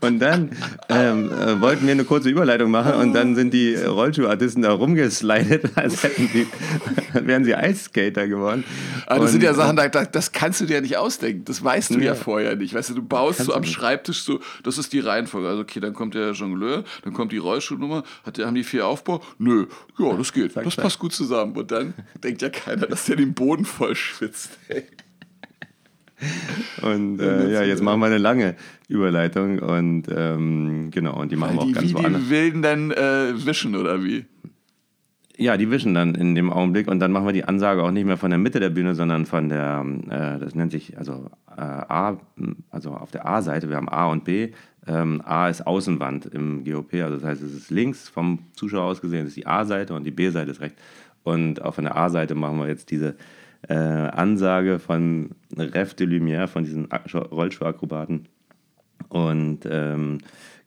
[0.00, 0.50] Und dann
[0.88, 5.72] ähm, äh, wollten wir eine kurze Überleitung machen und dann sind die Rollschuhartisten da rumgeslidet,
[5.76, 6.46] als hätten sie,
[7.12, 8.64] wären sie Eisskater geworden.
[9.06, 11.44] Aber das und, sind ja Sachen, da, das kannst du dir ja nicht ausdenken.
[11.44, 12.74] Das weißt du ja, ja vorher nicht.
[12.74, 15.48] Weißt du, du baust so am Schreibtisch so, das ist die Reihenfolge.
[15.48, 19.22] Also, okay, dann kommt der Jongleur, dann kommt die Rollschuhnummer, hat, haben die vier Aufbau?
[19.38, 19.66] Nö,
[19.98, 20.56] ja, das geht.
[20.56, 21.56] Das passt gut zusammen.
[21.56, 24.50] Und dann denkt ja keiner, dass der den Boden voll schwitzt.
[24.68, 24.84] Ey.
[26.82, 28.54] Und äh, ja, jetzt machen wir eine lange
[28.88, 32.22] Überleitung und ähm, genau, und die machen wir auch die, ganz wie woanders.
[32.22, 34.24] Die Wilden dann äh, wischen oder wie?
[35.36, 38.04] Ja, die wischen dann in dem Augenblick und dann machen wir die Ansage auch nicht
[38.04, 41.60] mehr von der Mitte der Bühne, sondern von der, äh, das nennt sich also äh,
[41.60, 42.18] A,
[42.70, 44.50] also auf der A-Seite, wir haben A und B.
[44.86, 49.00] Ähm, A ist Außenwand im GOP, also das heißt, es ist links vom Zuschauer aus
[49.00, 50.80] gesehen, ist die A-Seite und die B-Seite ist rechts.
[51.22, 53.14] Und auch von der A-Seite machen wir jetzt diese
[53.68, 58.28] äh, Ansage von Ref de Lumière, von diesen Rollschuhakrobaten.
[59.08, 60.18] Und ähm,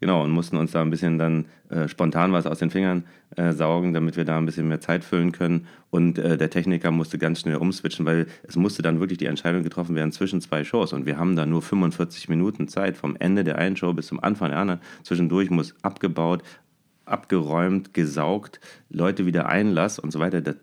[0.04, 3.06] Genau, und mussten uns da ein bisschen dann äh, spontan was aus den Fingern
[3.38, 5.66] äh, saugen, damit wir da ein bisschen mehr Zeit füllen können.
[5.92, 9.64] Und äh, der Techniker musste ganz schnell umswitchen, weil es musste dann wirklich die Entscheidung
[9.64, 10.92] getroffen werden zwischen zwei Shows.
[10.92, 14.22] Und wir haben da nur 45 Minuten Zeit vom Ende der einen Show bis zum
[14.22, 14.82] Anfang der anderen.
[15.04, 16.44] Zwischendurch muss abgebaut,
[17.06, 20.42] abgeräumt, gesaugt, Leute wieder Einlass und so weiter.
[20.42, 20.58] Das,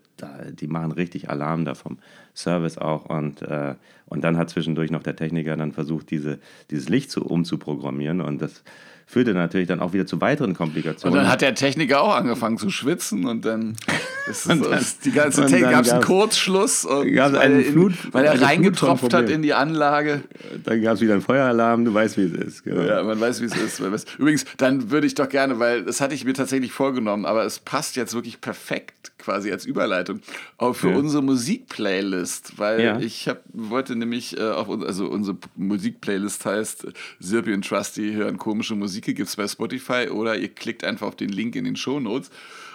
[0.51, 1.97] die machen richtig Alarm da vom
[2.35, 3.05] Service auch.
[3.05, 3.75] Und, äh,
[4.07, 6.39] und dann hat zwischendurch noch der Techniker dann versucht, diese,
[6.69, 8.21] dieses Licht zu, umzuprogrammieren.
[8.21, 8.63] Und das
[9.11, 11.17] führte natürlich dann auch wieder zu weiteren Komplikationen.
[11.17, 13.75] Und dann hat der Techniker auch angefangen zu schwitzen und dann
[14.29, 18.13] ist und dann, die ganze Technik gab es einen Kurzschluss und gab weil, Flut, in,
[18.13, 20.21] weil er reingetropft hat in die Anlage.
[20.63, 22.63] Dann gab es wieder einen Feueralarm, du weißt, wie es ist.
[22.63, 22.81] Genau.
[22.81, 23.81] Ja, man weiß, wie es ist.
[24.17, 27.59] Übrigens, dann würde ich doch gerne, weil das hatte ich mir tatsächlich vorgenommen, aber es
[27.59, 30.21] passt jetzt wirklich perfekt quasi als Überleitung
[30.57, 30.97] auch für ja.
[30.97, 32.99] unsere Musikplaylist, weil ja.
[32.99, 36.87] ich hab, wollte nämlich äh, auf also unsere Musikplaylist heißt
[37.19, 41.07] Sirpi und Trusty hören komische Musik Musik gibt es bei Spotify oder ihr klickt einfach
[41.07, 42.29] auf den Link in den Show Notes.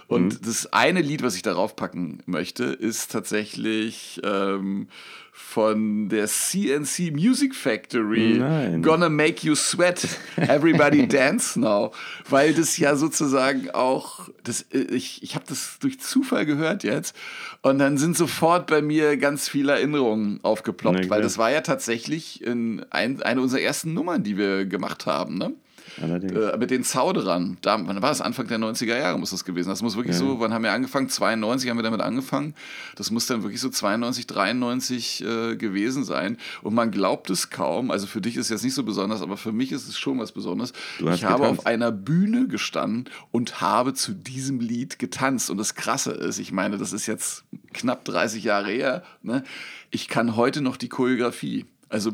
[0.08, 0.38] Und mhm.
[0.44, 4.88] das eine Lied, was ich darauf packen möchte, ist tatsächlich ähm,
[5.38, 8.38] von der CNC Music Factory.
[8.38, 8.82] Nein.
[8.82, 10.08] Gonna Make You Sweat.
[10.36, 11.92] Everybody Dance Now.
[12.28, 17.14] Weil das ja sozusagen auch, das, ich, ich habe das durch Zufall gehört jetzt.
[17.60, 21.60] Und dann sind sofort bei mir ganz viele Erinnerungen aufgeploppt, nee, weil das war ja
[21.60, 25.36] tatsächlich in ein, eine unserer ersten Nummern, die wir gemacht haben.
[25.36, 25.52] Ne?
[25.98, 28.20] Äh, mit den Zauderern, da, wann war das?
[28.20, 29.68] Anfang der 90er Jahre muss das gewesen.
[29.68, 30.20] Das muss wirklich ja.
[30.20, 31.08] so, wann haben wir angefangen?
[31.08, 32.54] 92 haben wir damit angefangen.
[32.96, 36.36] Das muss dann wirklich so 92, 93 äh, gewesen sein.
[36.62, 37.90] Und man glaubt es kaum.
[37.90, 40.18] Also für dich ist es jetzt nicht so besonders, aber für mich ist es schon
[40.18, 40.72] was Besonderes.
[40.98, 41.60] Ich habe getanzt.
[41.60, 45.50] auf einer Bühne gestanden und habe zu diesem Lied getanzt.
[45.50, 49.02] Und das Krasse ist, ich meine, das ist jetzt knapp 30 Jahre her.
[49.22, 49.44] Ne?
[49.90, 51.66] Ich kann heute noch die Choreografie.
[51.88, 52.12] Also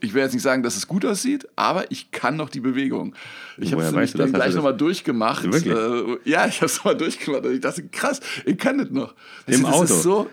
[0.00, 3.14] ich will jetzt nicht sagen, dass es gut aussieht, aber ich kann noch die Bewegung.
[3.58, 5.44] Ich habe es dann gleich nochmal durchgemacht.
[5.44, 5.66] Wirklich?
[5.66, 7.44] Äh, ja, ich habe es nochmal durchgemacht.
[7.44, 9.14] Und ich dachte, krass, ich kann das noch.
[9.46, 9.84] Im das Auto?
[9.84, 10.30] Ist so,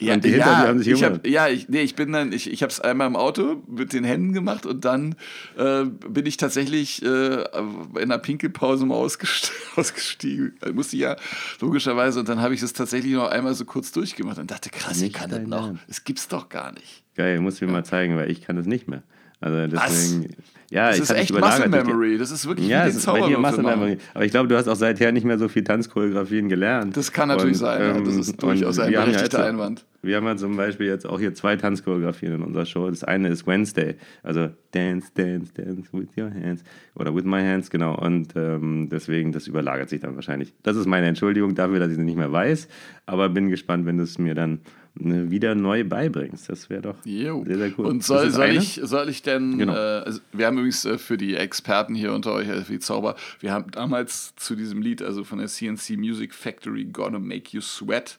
[0.00, 2.12] ja, und die ja, Hinter, die haben sich ich hab, ja, ich, nee, ich bin
[2.12, 5.14] dann, ich, ich habe es einmal im Auto mit den Händen gemacht und dann
[5.58, 8.94] äh, bin ich tatsächlich äh, in einer Pinkelpause mal
[9.76, 10.56] ausgestiegen.
[10.60, 11.16] Da musste ich ja
[11.60, 15.02] logischerweise und dann habe ich das tatsächlich noch einmal so kurz durchgemacht und dachte, krass,
[15.02, 15.74] ich kann das noch.
[15.86, 17.04] Es gibt's doch gar nicht.
[17.20, 19.02] Geil, muss ich mir mal zeigen, weil ich kann das nicht mehr.
[19.42, 20.44] Also deswegen, Was?
[20.70, 22.16] Ja, das ist echt Muscle Memory.
[22.16, 23.98] Das ist wirklich ja, wie den bei dir Muscle Memory.
[24.14, 26.96] Aber ich glaube, du hast auch seither nicht mehr so viel Tanzchoreografien gelernt.
[26.96, 27.96] Das kann natürlich und, sein.
[27.96, 29.84] Ähm, das ist durchaus ein berechtigter ja Einwand.
[30.02, 32.88] Wir haben ja zum Beispiel jetzt auch hier zwei Tanzchoreografien in unserer Show.
[32.88, 36.62] Das eine ist Wednesday, also Dance, Dance, Dance with your hands
[36.94, 37.96] oder with my hands, genau.
[37.96, 40.54] Und ähm, deswegen, das überlagert sich dann wahrscheinlich.
[40.62, 42.68] Das ist meine Entschuldigung dafür, dass ich es nicht mehr weiß.
[43.06, 44.60] Aber bin gespannt, wenn du es mir dann
[44.94, 46.48] wieder neu beibringst.
[46.48, 47.44] Das wäre doch jo.
[47.46, 47.86] sehr, sehr cool.
[47.86, 49.74] Und soll, soll, ich, soll ich denn, genau.
[49.74, 52.80] äh, also wir haben übrigens äh, für die Experten hier unter euch, also für die
[52.80, 57.50] Zauber, wir haben damals zu diesem Lied, also von der CNC Music Factory, Gonna Make
[57.52, 58.18] You Sweat,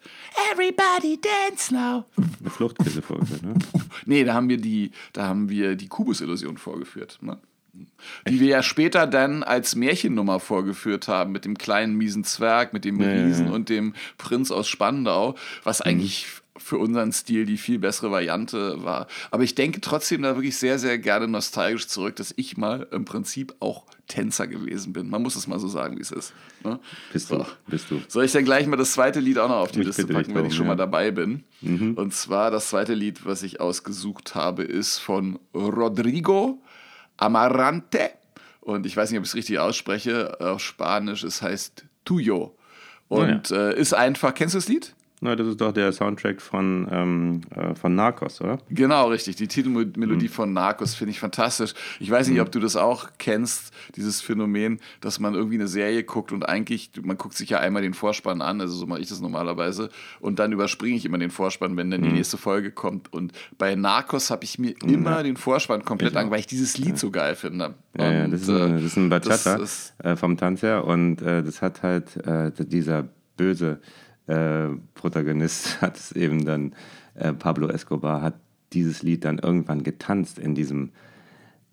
[0.52, 2.06] Everybody Dance Now.
[2.40, 3.54] Eine Fluchtkiste vorgeführt, ne?
[4.06, 7.38] nee, da haben wir die, da haben wir die Kubus-Illusion vorgeführt, ne?
[8.28, 12.84] Die wir ja später dann als Märchennummer vorgeführt haben mit dem kleinen miesen Zwerg, mit
[12.84, 13.56] dem Riesen ja, ja.
[13.56, 15.86] und dem Prinz aus Spandau, was mhm.
[15.86, 19.08] eigentlich für unseren Stil die viel bessere Variante war.
[19.32, 23.06] Aber ich denke trotzdem da wirklich sehr, sehr gerne nostalgisch zurück, dass ich mal im
[23.06, 25.10] Prinzip auch Tänzer gewesen bin.
[25.10, 26.34] Man muss es mal so sagen, wie es ist.
[26.64, 26.80] Ne?
[27.14, 27.38] Bist so.
[27.38, 28.02] du, bist du.
[28.08, 30.36] Soll ich dann gleich mal das zweite Lied auch noch auf die ich Liste packen,
[30.36, 30.72] wenn ich schon ja.
[30.72, 31.44] mal dabei bin?
[31.62, 31.94] Mhm.
[31.94, 36.62] Und zwar das zweite Lied, was ich ausgesucht habe, ist von Rodrigo
[37.18, 38.12] Amarante.
[38.60, 41.24] Und ich weiß nicht, ob ich es richtig ausspreche, auf Spanisch.
[41.24, 42.56] Es heißt Tuyo.
[43.08, 43.70] Und ja.
[43.70, 44.94] äh, ist einfach, kennst du das Lied?
[45.24, 48.58] Na, das ist doch der Soundtrack von, ähm, äh, von Narcos, oder?
[48.72, 49.36] Genau, richtig.
[49.36, 50.32] Die Titelmelodie mhm.
[50.32, 51.76] von Narcos finde ich fantastisch.
[52.00, 52.42] Ich weiß nicht, mhm.
[52.42, 56.90] ob du das auch kennst, dieses Phänomen, dass man irgendwie eine Serie guckt und eigentlich,
[57.04, 59.90] man guckt sich ja einmal den Vorspann an, also so mache ich das normalerweise,
[60.22, 62.16] und dann überspringe ich immer den Vorspann, wenn dann die mhm.
[62.16, 63.14] nächste Folge kommt.
[63.14, 64.90] Und bei Narcos habe ich mir mhm.
[64.92, 66.98] immer den Vorspann komplett an, weil ich dieses Lied ja.
[66.98, 67.76] so geil finde.
[67.96, 71.22] Ja, ja, das, ist ein, das ist ein Bachata ist, äh, vom Tanz her und
[71.22, 73.08] äh, das hat halt äh, dieser
[73.38, 73.80] böse
[74.32, 76.74] äh, Protagonist hat es eben dann,
[77.16, 78.36] äh, Pablo Escobar hat
[78.74, 80.92] dieses Lied dann irgendwann getanzt in diesem,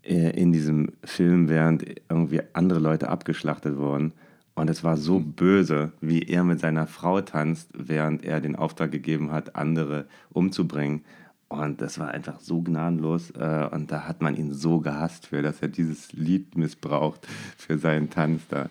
[0.03, 4.13] äh, in diesem Film, während irgendwie andere Leute abgeschlachtet wurden.
[4.55, 5.33] Und es war so mhm.
[5.35, 11.05] böse, wie er mit seiner Frau tanzt, während er den Auftrag gegeben hat, andere umzubringen.
[11.47, 13.31] Und das war einfach so gnadenlos.
[13.31, 17.79] Äh, und da hat man ihn so gehasst für, dass er dieses Lied missbraucht für
[17.79, 18.69] seinen Tanz da.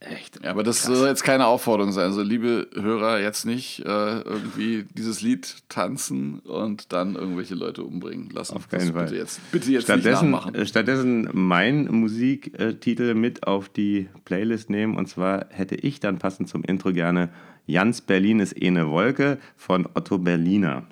[0.00, 0.42] Echt.
[0.42, 0.98] Ja, aber das krass.
[0.98, 2.06] soll jetzt keine Aufforderung sein.
[2.06, 8.30] Also, liebe Hörer, jetzt nicht äh, irgendwie dieses Lied tanzen und dann irgendwelche Leute umbringen
[8.30, 8.56] lassen.
[8.56, 9.04] Auf keinen Fall.
[9.04, 10.66] Bitte jetzt, bitte jetzt stattdessen, nicht nachmachen.
[10.66, 14.96] Stattdessen mein Musiktitel mit auf die Playlist nehmen.
[14.96, 17.28] Und zwar hätte ich dann passend zum Intro gerne
[17.66, 20.86] Jans Berlin ist eh eine Wolke von Otto Berliner.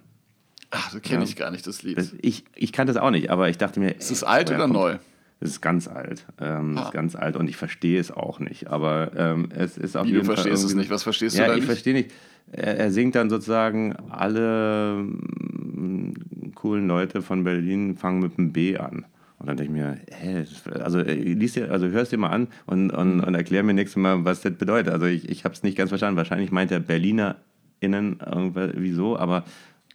[0.71, 1.29] Ach, das kenne ja.
[1.29, 1.99] ich gar nicht, das Lied.
[1.99, 3.97] Das, ich, ich kannte das auch nicht, aber ich dachte mir.
[3.97, 4.99] Ist es alt oder neu?
[5.41, 6.27] Es ist ganz alt.
[6.41, 6.83] Ähm, ah.
[6.83, 8.69] ist ganz alt und ich verstehe es auch nicht.
[8.69, 10.91] Aber ähm, es ist auf Wie, jeden du verstehst es nicht?
[10.91, 12.11] Was verstehst ja, du da ich verstehe nicht.
[12.51, 18.53] Er, er, singt dann sozusagen, alle m, mm, coolen Leute von Berlin fangen mit einem
[18.53, 19.05] B an.
[19.39, 20.45] Und dann denke ich mir, hä,
[20.81, 24.01] also, äh, lies dir, also hörst dir mal an und, und, und erklär mir nächstes
[24.01, 24.93] Mal, was das bedeutet.
[24.93, 26.17] Also ich, ich habe es nicht ganz verstanden.
[26.17, 29.45] Wahrscheinlich meint er BerlinerInnen irgendwie, wieso, aber,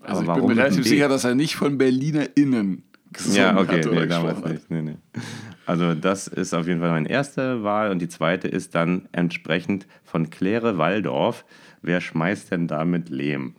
[0.01, 3.79] also aber ich bin mir relativ sicher, dass er nicht von BerlinerInnen gesungen ja, okay,
[3.79, 4.69] hat oder nee, damals nicht.
[4.69, 4.97] Nee, nee.
[5.65, 9.87] Also das ist auf jeden Fall meine erste Wahl und die zweite ist dann entsprechend
[10.03, 11.45] von Claire Waldorf.
[11.81, 13.55] Wer schmeißt denn damit Lehm?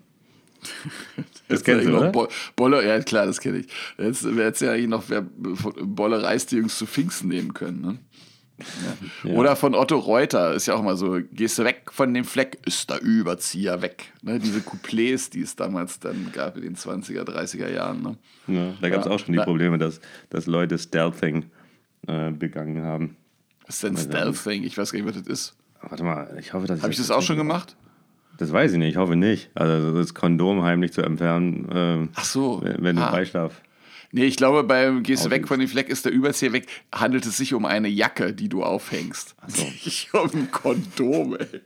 [1.17, 2.11] Das, das kennst du, oder?
[2.11, 3.67] Bo Bolle, ja klar, das kenne ich.
[3.99, 7.81] Jetzt wäre jetzt ja eigentlich noch wer Bolle Reis die Jungs zu Pfingsten nehmen können.
[7.81, 7.99] Ne?
[8.59, 9.31] Ja.
[9.31, 9.37] Ja.
[9.37, 12.59] Oder von Otto Reuter, ist ja auch mal so, gehst du weg von dem Fleck,
[12.67, 14.12] ist der Überzieher weg.
[14.23, 18.03] Ne, diese Couplets, die es damals dann gab in den 20er, 30er Jahren.
[18.03, 18.17] Ne?
[18.47, 21.47] Ja, da gab es auch schon die Probleme, dass, dass Leute Stealthing
[22.07, 23.17] äh, begangen haben.
[23.67, 24.62] Was ist denn Stealthing?
[24.62, 25.57] Ich weiß gar nicht, was das ist.
[25.81, 27.77] Warte mal, ich hoffe, dass Habe ich das auch schon gemacht?
[28.38, 29.51] Das weiß ich nicht, ich hoffe nicht.
[29.55, 32.61] Also das Kondom heimlich zu entfernen, äh, Ach so.
[32.62, 33.07] wenn, wenn ah.
[33.07, 33.62] du Beischlaf
[34.14, 37.27] Nee, ich glaube, beim Gehst du weg von dem Fleck, ist der Überzieher weg, handelt
[37.27, 39.35] es sich um eine Jacke, die du aufhängst.
[39.40, 39.66] Achso.
[39.85, 41.61] Ich um ein Kondom, ey.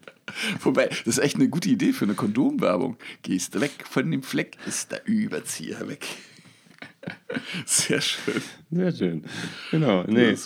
[0.60, 2.96] Wobei, das ist echt eine gute Idee für eine Kondomwerbung.
[3.20, 6.06] Gehst du weg von dem Fleck, ist der Überzieher weg.
[7.66, 8.42] Sehr schön.
[8.70, 9.24] Sehr schön.
[9.70, 10.04] Genau.
[10.06, 10.36] Nee.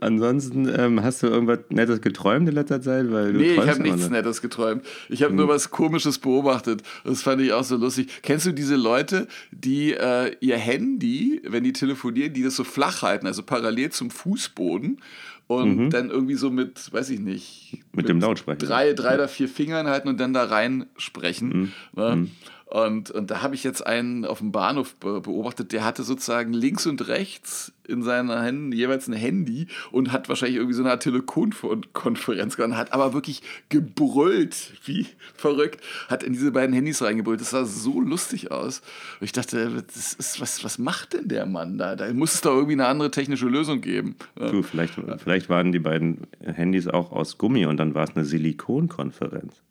[0.00, 3.10] Ansonsten ähm, hast du irgendwas Nettes geträumt in letzter Zeit?
[3.10, 4.84] Weil du nee, ich habe nichts Nettes geträumt.
[5.08, 5.36] Ich habe hm.
[5.36, 6.82] nur was Komisches beobachtet.
[7.04, 8.08] Das fand ich auch so lustig.
[8.22, 13.02] Kennst du diese Leute, die äh, ihr Handy, wenn die telefonieren, die das so flach
[13.02, 14.98] halten, also parallel zum Fußboden
[15.46, 15.90] und mhm.
[15.90, 18.58] dann irgendwie so mit, weiß ich nicht, mit, mit dem Lautsprecher.
[18.58, 21.48] Drei, drei oder vier Fingern halten und dann da rein sprechen.
[21.48, 21.72] Mhm.
[21.94, 22.16] Ne?
[22.16, 22.30] Mhm.
[22.66, 26.84] Und, und da habe ich jetzt einen auf dem Bahnhof beobachtet, der hatte sozusagen links
[26.84, 31.04] und rechts in seinen Händen jeweils ein Handy und hat wahrscheinlich irgendwie so eine Art
[31.04, 37.40] Telefonkonferenz gemacht, hat aber wirklich gebrüllt, wie verrückt, hat in diese beiden Handys reingebrüllt.
[37.40, 38.82] Das sah so lustig aus.
[39.20, 41.94] Und ich dachte, das ist, was, was macht denn der Mann da?
[41.94, 44.16] Da muss es doch irgendwie eine andere technische Lösung geben.
[44.34, 48.24] Du, vielleicht, vielleicht waren die beiden Handys auch aus Gummi und dann war es eine
[48.24, 49.62] Silikonkonferenz.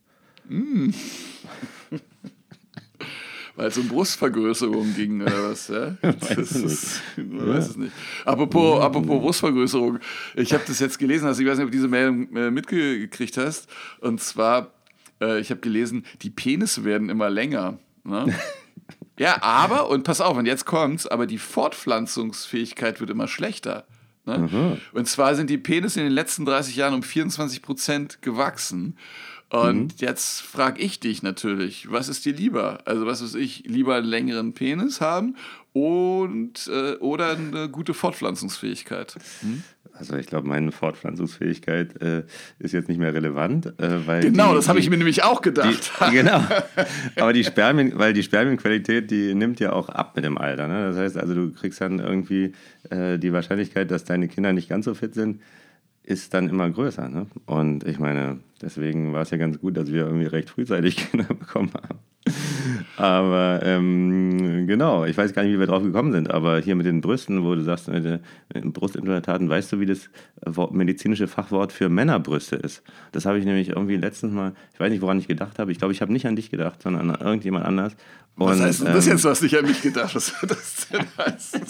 [0.48, 0.92] Mm.
[3.56, 5.70] Weil es um Brustvergrößerung ging oder was?
[5.70, 5.96] Ja?
[6.02, 7.94] weiß, ist, man weiß es nicht.
[8.26, 10.00] Apropos, apropos Brustvergrößerung,
[10.36, 13.38] ich habe das jetzt gelesen, also ich weiß nicht, ob du diese Meldung äh, mitgekriegt
[13.38, 13.70] hast.
[14.02, 14.74] Und zwar,
[15.22, 17.80] äh, ich habe gelesen, die Penisse werden immer länger.
[18.04, 18.36] Ne?
[19.20, 23.88] ja, aber, und pass auf, und jetzt kommt's, aber die Fortpflanzungsfähigkeit wird immer schlechter.
[24.26, 24.80] Ne?
[24.91, 28.98] Und zwar sind die Penisse in den letzten 30 Jahren um 24 Prozent gewachsen.
[29.56, 29.89] Und mhm.
[30.00, 32.80] jetzt frage ich dich natürlich, was ist dir lieber?
[32.86, 35.36] Also was ist ich, lieber einen längeren Penis haben
[35.72, 39.15] und äh, oder eine gute Fortpflanzungsfähigkeit?
[39.41, 39.63] Hm?
[39.94, 42.24] Also ich glaube, meine Fortpflanzungsfähigkeit äh,
[42.60, 45.41] ist jetzt nicht mehr relevant, äh, weil genau, die, das habe ich mir nämlich auch
[45.41, 45.91] gedacht.
[46.10, 46.41] Die, genau,
[47.15, 50.68] aber die Spermien, weil die Spermienqualität, die nimmt ja auch ab mit dem Alter.
[50.68, 50.89] Ne?
[50.89, 52.52] Das heißt, also du kriegst dann irgendwie
[52.89, 55.39] äh, die Wahrscheinlichkeit, dass deine Kinder nicht ganz so fit sind,
[56.04, 57.08] ist dann immer größer.
[57.10, 57.28] Ne?
[57.46, 61.26] Und ich meine, deswegen war es ja ganz gut, dass wir irgendwie recht frühzeitig Kinder
[61.26, 62.00] bekommen haben.
[62.98, 66.86] aber ähm, genau, ich weiß gar nicht, wie wir drauf gekommen sind, aber hier mit
[66.86, 70.10] den Brüsten, wo du sagst, mit den Brustimplantaten, weißt du, wie das
[70.72, 72.82] medizinische Fachwort für Männerbrüste ist?
[73.12, 75.72] Das habe ich nämlich irgendwie letztens mal, ich weiß nicht, woran ich gedacht habe.
[75.72, 77.96] Ich glaube, ich habe nicht an dich gedacht, sondern an irgendjemand anders.
[78.38, 80.13] Und, Was heißt denn das ähm, jetzt, was nicht an mich gedacht?
[80.13, 81.62] Was das denn heißen?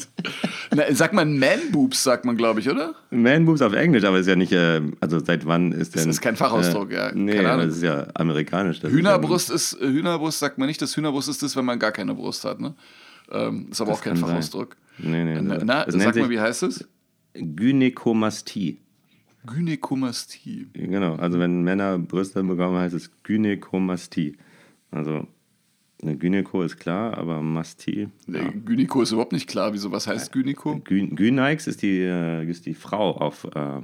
[0.74, 2.96] Na, sagt man Man-Boobs, sagt man, glaube ich, oder?
[3.12, 6.08] Man-Boobs auf Englisch, aber ist ja nicht, äh, also seit wann ist denn...
[6.08, 7.12] Das ist kein Fachausdruck, äh, ja.
[7.14, 8.82] Nee, das ist ja amerikanisch.
[8.82, 12.14] Hühnerbrust ist, ist, Hühnerbrust sagt man nicht, das Hühnerbrust ist das, wenn man gar keine
[12.14, 12.76] Brust hat, ne?
[13.32, 14.78] Ähm, ist aber das auch kein Fachausdruck.
[15.00, 15.12] Sein.
[15.12, 15.42] Nee, nee.
[15.42, 16.88] Na, na sag mal, wie heißt es?
[17.34, 18.80] Gynäkomastie.
[19.46, 20.68] Gynäkomastie.
[20.74, 24.38] Genau, also wenn Männer Brüste bekommen, heißt es Gynäkomastie.
[24.92, 25.28] Also
[26.02, 28.10] eine Gynäko ist klar, aber Mastie.
[28.28, 28.52] Nee, ja.
[28.66, 29.74] Gynäko ist überhaupt nicht klar.
[29.74, 30.80] Wieso, was heißt Gynäko?
[30.84, 33.82] Gyn Gynaix ist die, äh, ist die Frau auf, äh,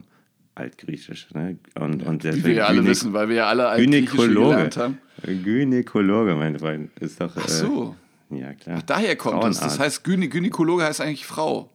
[0.55, 1.27] Altgriechisch.
[1.33, 1.57] Ne?
[1.79, 4.97] Und, und Wie wir ja alle wissen, weil wir ja alle Altgriechisch gelernt haben.
[5.23, 7.31] Gynäkologe, mein Freund, ist doch.
[7.35, 7.95] Ach so.
[8.31, 8.77] Äh, ja, klar.
[8.79, 9.59] Ach, daher kommt es.
[9.59, 11.70] Das heißt, Gynä Gynäkologe heißt eigentlich Frau.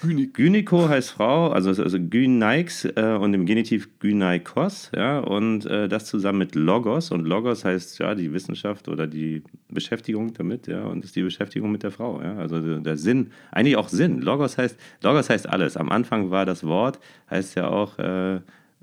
[0.00, 5.88] Gynik Gyniko heißt Frau, also, also Gynaix äh, und im Genitiv Gynaikos, ja, und äh,
[5.88, 7.10] das zusammen mit Logos.
[7.10, 11.72] Und Logos heißt ja die Wissenschaft oder die Beschäftigung damit, ja, und ist die Beschäftigung
[11.72, 12.36] mit der Frau, ja.
[12.36, 14.20] Also der, der Sinn, eigentlich auch Sinn.
[14.20, 15.76] Logos heißt, Logos heißt alles.
[15.76, 18.40] Am Anfang war das Wort, heißt ja auch äh,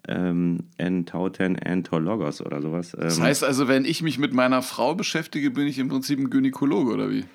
[0.08, 2.94] ähm, Entauten Entologos oder sowas.
[2.94, 6.20] Ähm, das heißt also, wenn ich mich mit meiner Frau beschäftige, bin ich im Prinzip
[6.20, 7.26] ein Gynäkologe, oder wie?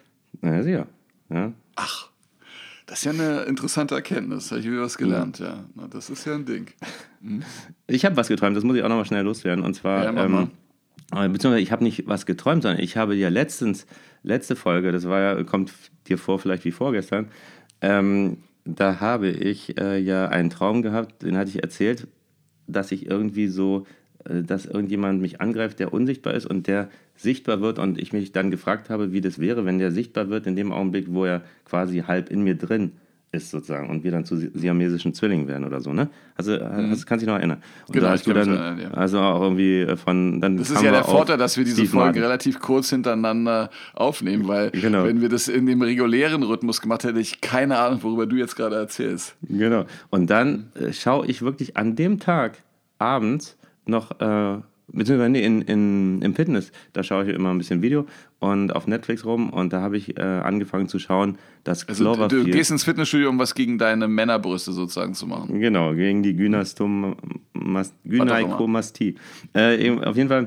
[0.42, 0.86] Na ja,
[1.30, 1.52] Ja.
[1.76, 2.09] Ach.
[2.90, 4.50] Das ist ja eine interessante Erkenntnis.
[4.50, 5.64] Habe ich wieder was gelernt, ja.
[5.76, 6.66] Na, das ist ja ein Ding.
[7.22, 7.44] Hm?
[7.86, 9.64] Ich habe was geträumt, das muss ich auch nochmal schnell loswerden.
[9.64, 10.50] Und zwar, ja, ähm,
[11.14, 13.86] äh, beziehungsweise ich habe nicht was geträumt, sondern ich habe ja letztens,
[14.24, 15.72] letzte Folge, das war ja, kommt
[16.08, 17.28] dir vor, vielleicht wie vorgestern,
[17.80, 22.08] ähm, da habe ich äh, ja einen Traum gehabt, den hatte ich erzählt,
[22.66, 23.86] dass ich irgendwie so,
[24.24, 28.50] dass irgendjemand mich angreift, der unsichtbar ist und der sichtbar wird und ich mich dann
[28.50, 32.00] gefragt habe, wie das wäre, wenn der sichtbar wird in dem Augenblick, wo er quasi
[32.06, 32.92] halb in mir drin
[33.32, 36.08] ist sozusagen und wir dann zu siamesischen Zwillingen werden oder so, ne?
[36.34, 36.90] Also mhm.
[36.90, 37.62] hast, kannst dich noch erinnern.
[37.86, 38.90] Und genau, da hast du dann erinnern, ja.
[38.90, 42.20] also auch irgendwie äh, von dann Das ist ja der Vorteil, dass wir diese Folge
[42.20, 45.04] relativ kurz hintereinander aufnehmen, weil genau.
[45.04, 48.36] wenn wir das in dem regulären Rhythmus gemacht hätten, hätte ich keine Ahnung, worüber du
[48.36, 49.36] jetzt gerade erzählst.
[49.42, 49.84] Genau.
[50.10, 52.58] Und dann äh, schaue ich wirklich an dem Tag
[52.98, 53.56] abends
[53.90, 54.60] noch äh,
[54.92, 58.06] beziehungsweise nee, in, in, im Fitness, da schaue ich immer ein bisschen Video
[58.38, 62.46] und auf Netflix rum und da habe ich äh, angefangen zu schauen, dass also Cloverfield...
[62.46, 65.60] Du gehst ins Fitnessstudio, um was gegen deine Männerbrüste sozusagen zu machen.
[65.60, 69.16] Genau, gegen die Gynaikomastie.
[69.52, 70.46] Äh, auf jeden Fall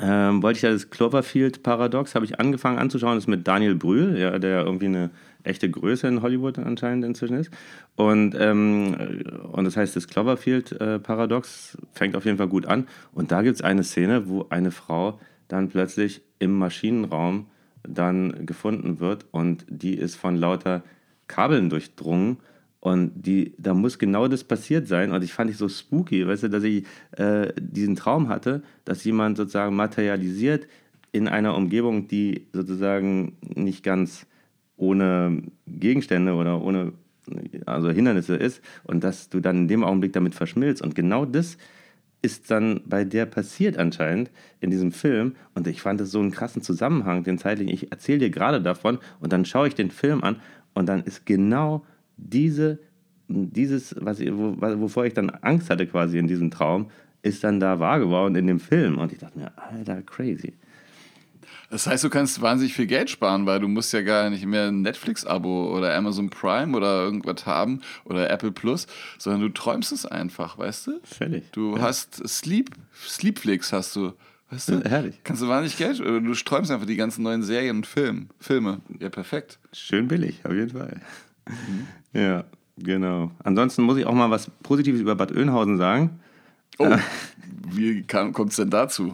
[0.00, 4.18] ähm, wollte ich ja das Cloverfield-Paradox, habe ich angefangen anzuschauen, das ist mit Daniel Brühl,
[4.18, 5.10] ja, der irgendwie eine
[5.44, 7.50] echte Größe in Hollywood anscheinend inzwischen ist.
[7.94, 9.22] Und, ähm,
[9.52, 12.88] und das heißt, das Cloverfield-Paradox fängt auf jeden Fall gut an.
[13.12, 17.46] Und da gibt es eine Szene, wo eine Frau dann plötzlich im Maschinenraum
[17.86, 20.82] dann gefunden wird und die ist von lauter
[21.28, 22.38] Kabeln durchdrungen.
[22.80, 25.12] Und die, da muss genau das passiert sein.
[25.12, 29.04] Und ich fand ich so spooky, weißt du, dass ich äh, diesen Traum hatte, dass
[29.04, 30.66] jemand sozusagen materialisiert
[31.10, 34.26] in einer Umgebung, die sozusagen nicht ganz
[34.76, 36.92] ohne Gegenstände oder ohne
[37.66, 40.82] also Hindernisse ist und dass du dann in dem Augenblick damit verschmilzt.
[40.82, 41.56] Und genau das
[42.22, 45.34] ist dann bei der passiert anscheinend in diesem Film.
[45.54, 47.72] Und ich fand es so einen krassen Zusammenhang, den zeitlichen.
[47.72, 50.36] Ich erzähle dir gerade davon und dann schaue ich den Film an
[50.72, 51.84] und dann ist genau
[52.16, 52.78] diese,
[53.28, 56.90] dieses, was wo, wovor ich dann Angst hatte quasi in diesem Traum,
[57.22, 58.98] ist dann da wahr geworden in dem Film.
[58.98, 60.54] Und ich dachte mir, Alter, crazy.
[61.74, 64.68] Das heißt, du kannst wahnsinnig viel Geld sparen, weil du musst ja gar nicht mehr
[64.68, 68.86] ein Netflix-Abo oder Amazon Prime oder irgendwas haben oder Apple Plus,
[69.18, 71.00] sondern du träumst es einfach, weißt du?
[71.02, 71.50] Völlig.
[71.50, 71.82] Du ja.
[71.82, 72.70] hast Sleep,
[73.04, 74.12] Sleepflix hast du.
[74.50, 74.82] Weißt du?
[74.84, 75.18] Herrlich.
[75.24, 78.80] Kannst du wahnsinnig Geld, du träumst einfach die ganzen neuen Serien und Film, Filme.
[79.00, 79.58] Ja, perfekt.
[79.72, 81.00] Schön billig, auf jeden Fall.
[81.48, 81.88] Mhm.
[82.12, 82.44] Ja,
[82.78, 83.32] genau.
[83.42, 86.20] Ansonsten muss ich auch mal was Positives über Bad Oeynhausen sagen.
[86.78, 86.94] Oh,
[87.76, 89.12] wie kommt es denn dazu?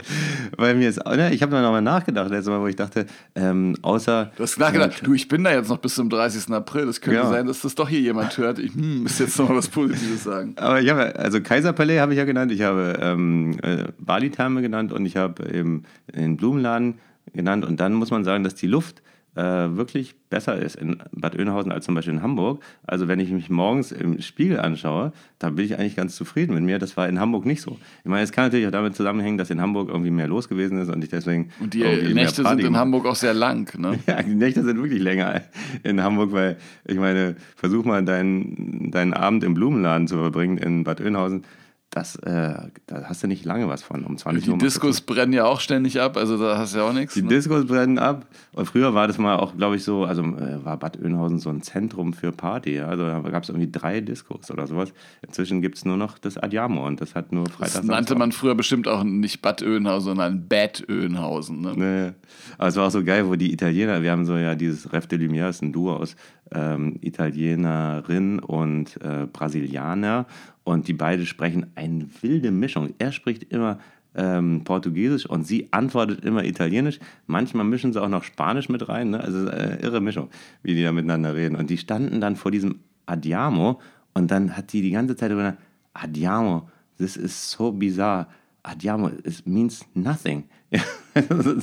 [0.56, 3.76] Weil mir ist, ne, ich habe noch mal nachgedacht, letztes Mal, wo ich dachte, ähm,
[3.82, 4.32] außer.
[4.36, 6.52] Du hast nachgedacht, du, ich bin da jetzt noch bis zum 30.
[6.52, 6.88] April.
[6.88, 7.28] Es könnte ja.
[7.28, 8.58] sein, dass das doch hier jemand hört.
[8.58, 10.54] Ich hm, muss jetzt noch mal was Positives sagen.
[10.56, 14.92] Aber ich habe, also Kaiserpalais habe ich ja genannt, ich habe ähm, äh, Bali-Therme genannt
[14.92, 15.84] und ich habe eben
[16.14, 16.98] den Blumenladen
[17.32, 17.64] genannt.
[17.64, 19.02] Und dann muss man sagen, dass die Luft
[19.36, 22.62] äh, wirklich besser ist in Bad Oeynhausen als zum Beispiel in Hamburg.
[22.86, 26.62] Also wenn ich mich morgens im Spiegel anschaue, dann bin ich eigentlich ganz zufrieden mit
[26.62, 26.78] mir.
[26.78, 27.78] Das war in Hamburg nicht so.
[28.04, 30.80] Ich meine, es kann natürlich auch damit zusammenhängen, dass in Hamburg irgendwie mehr los gewesen
[30.80, 31.50] ist und ich deswegen.
[31.60, 31.82] Und die
[32.14, 33.98] Nächte sind in Hamburg auch sehr lang, ne?
[34.06, 35.42] Ja, die Nächte sind wirklich länger
[35.82, 40.84] in Hamburg, weil ich meine, versuch mal deinen, deinen Abend im Blumenladen zu verbringen in
[40.84, 41.44] Bad Oeynhausen
[41.90, 42.54] das, äh,
[42.86, 44.04] da hast du nicht lange was von.
[44.04, 44.58] Um 20 die Uhr.
[44.58, 47.14] Die Diskos brennen ja auch ständig ab, also da hast du ja auch nichts.
[47.14, 47.28] Die ne?
[47.28, 48.26] Diskos brennen ab.
[48.52, 51.50] Und früher war das mal auch, glaube ich, so, also äh, war Bad Oeynhausen so
[51.50, 52.76] ein Zentrum für Party.
[52.76, 52.86] Ja?
[52.86, 54.92] Also da gab es irgendwie drei Diskos oder sowas.
[55.26, 57.74] Inzwischen gibt es nur noch das Adiamo und das hat nur Freitag.
[57.74, 61.60] Das nannte man früher bestimmt auch nicht Bad Oeynhausen, sondern Bad Oeynhausen.
[61.60, 61.72] Ne?
[61.76, 62.12] Nee.
[62.56, 65.08] Aber es war auch so geil, wo die Italiener, wir haben so ja dieses Ref
[65.08, 66.14] de Lumière, ist ein Duo aus
[66.52, 70.26] ähm, Italienerin und äh, Brasilianer.
[70.70, 72.94] Und die beiden sprechen eine wilde Mischung.
[72.98, 73.80] Er spricht immer
[74.14, 77.00] ähm, Portugiesisch und sie antwortet immer Italienisch.
[77.26, 79.10] Manchmal mischen sie auch noch Spanisch mit rein.
[79.10, 79.20] Ne?
[79.20, 80.28] Also äh, irre Mischung,
[80.62, 81.56] wie die da miteinander reden.
[81.56, 83.80] Und die standen dann vor diesem Adiamo
[84.14, 85.56] und dann hat die die ganze Zeit über
[85.92, 86.68] Adiamo,
[86.98, 88.28] this is so bizarre.
[88.62, 90.44] Adiamo, it means nothing.
[91.14, 91.56] also,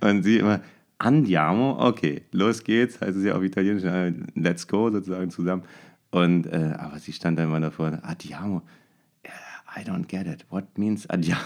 [0.00, 0.60] und sie immer,
[0.98, 5.62] Andiamo, okay, los geht's, heißt es ja auf Italienisch, äh, let's go sozusagen zusammen.
[6.12, 8.62] Und, äh, aber sie stand da immer davor, Andiamo,
[9.74, 10.44] I don't get it.
[10.50, 11.40] What means Andiamo?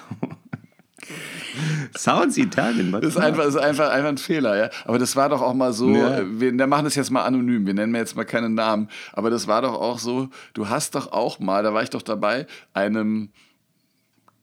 [1.96, 2.90] Sounds Italien.
[2.90, 4.70] Das ist einfach, ist einfach, einfach ein Fehler, ja.
[4.84, 6.18] Aber das war doch auch mal so, ja.
[6.28, 9.30] wir, wir machen das jetzt mal anonym, wir nennen mir jetzt mal keinen Namen, aber
[9.30, 12.46] das war doch auch so, du hast doch auch mal, da war ich doch dabei,
[12.74, 13.30] einem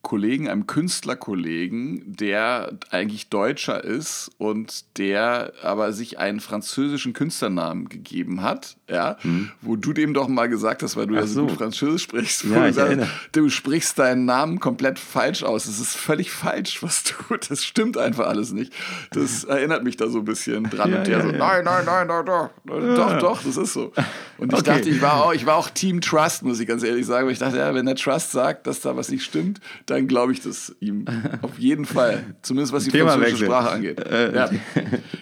[0.04, 8.42] Kollegen, einem Künstlerkollegen, der eigentlich Deutscher ist und der aber sich einen französischen Künstlernamen gegeben
[8.42, 9.50] hat, ja, hm.
[9.62, 12.46] wo du dem doch mal gesagt hast, weil du Ach ja so gut Französisch sprichst,
[12.46, 13.00] ja, du, sagst,
[13.32, 15.66] du sprichst deinen Namen komplett falsch aus.
[15.66, 18.74] Es ist völlig falsch, was du, das stimmt einfach alles nicht.
[19.12, 21.86] Das erinnert mich da so ein bisschen dran ja, und der ja, so, nein, nein,
[21.86, 23.92] nein, nein, doch, doch, doch, das ist so.
[24.38, 24.72] Und ich okay.
[24.72, 27.34] dachte, ich war, auch, ich war auch Team Trust, muss ich ganz ehrlich sagen, weil
[27.34, 30.42] ich dachte, ja, wenn der Trust sagt, dass da was nicht stimmt, dann glaube ich
[30.42, 31.06] das ihm
[31.42, 32.24] auf jeden Fall.
[32.42, 34.00] Zumindest was die Thema französische Sprache angeht.
[34.00, 34.50] Äh, ja.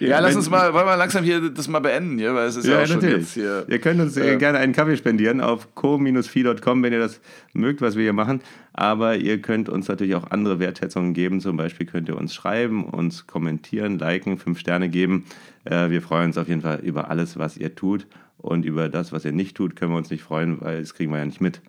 [0.20, 2.78] lass uns mal, wollen wir langsam hier das mal beenden, hier, weil es ist ja,
[2.78, 3.61] ja auch schon jetzt hier.
[3.68, 7.20] Ihr könnt uns äh, gerne einen Kaffee spendieren auf co-fi.com, wenn ihr das
[7.52, 8.40] mögt, was wir hier machen.
[8.72, 11.40] Aber ihr könnt uns natürlich auch andere Wertschätzungen geben.
[11.40, 15.24] Zum Beispiel könnt ihr uns schreiben, uns kommentieren, liken, fünf Sterne geben.
[15.64, 18.06] Äh, wir freuen uns auf jeden Fall über alles, was ihr tut.
[18.38, 21.12] Und über das, was ihr nicht tut, können wir uns nicht freuen, weil das kriegen
[21.12, 21.60] wir ja nicht mit.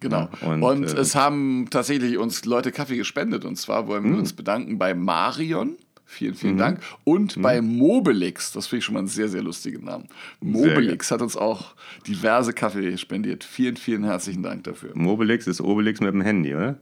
[0.00, 0.28] Genau.
[0.44, 3.44] Und, und äh, es haben tatsächlich uns Leute Kaffee gespendet.
[3.44, 4.18] Und zwar wollen wir mh.
[4.18, 5.76] uns bedanken bei Marion.
[6.12, 6.58] Vielen, vielen mhm.
[6.58, 6.80] Dank.
[7.04, 7.42] Und mhm.
[7.42, 10.08] bei Mobilix, das finde ich schon mal einen sehr, sehr lustigen Namen.
[10.42, 11.74] Mobilix hat uns auch
[12.06, 13.44] diverse Kaffee spendiert.
[13.44, 14.90] Vielen, vielen herzlichen Dank dafür.
[14.92, 16.78] Mobilix ist Obelix mit dem Handy, oder?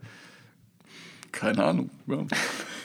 [1.31, 1.91] Keine Ahnung.
[2.09, 2.27] Ja.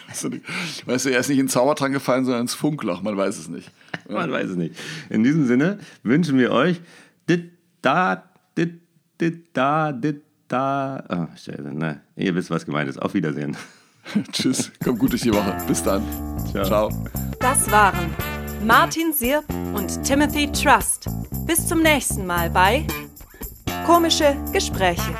[0.85, 3.01] Weißt du, er ist nicht in Zaubertrank gefallen, sondern ins Funkloch.
[3.01, 3.71] Man weiß es nicht.
[4.07, 4.75] Man weiß es nicht.
[5.09, 6.79] In diesem Sinne wünschen wir euch
[7.27, 8.23] dit, da,
[8.55, 8.81] dit,
[9.19, 11.03] dit, da, dit, da.
[11.09, 12.01] Oh, Scheiße, ne.
[12.15, 13.01] Ihr wisst, was gemeint ist.
[13.01, 13.57] Auf Wiedersehen.
[14.31, 14.71] Tschüss.
[14.83, 15.57] Kommt gut durch die Woche.
[15.67, 16.03] Bis dann.
[16.51, 16.65] Ciao.
[16.65, 16.89] Ciao.
[17.39, 18.13] Das waren
[18.63, 21.07] Martin Sirp und Timothy Trust.
[21.45, 22.85] Bis zum nächsten Mal bei
[23.85, 25.13] Komische Gespräche.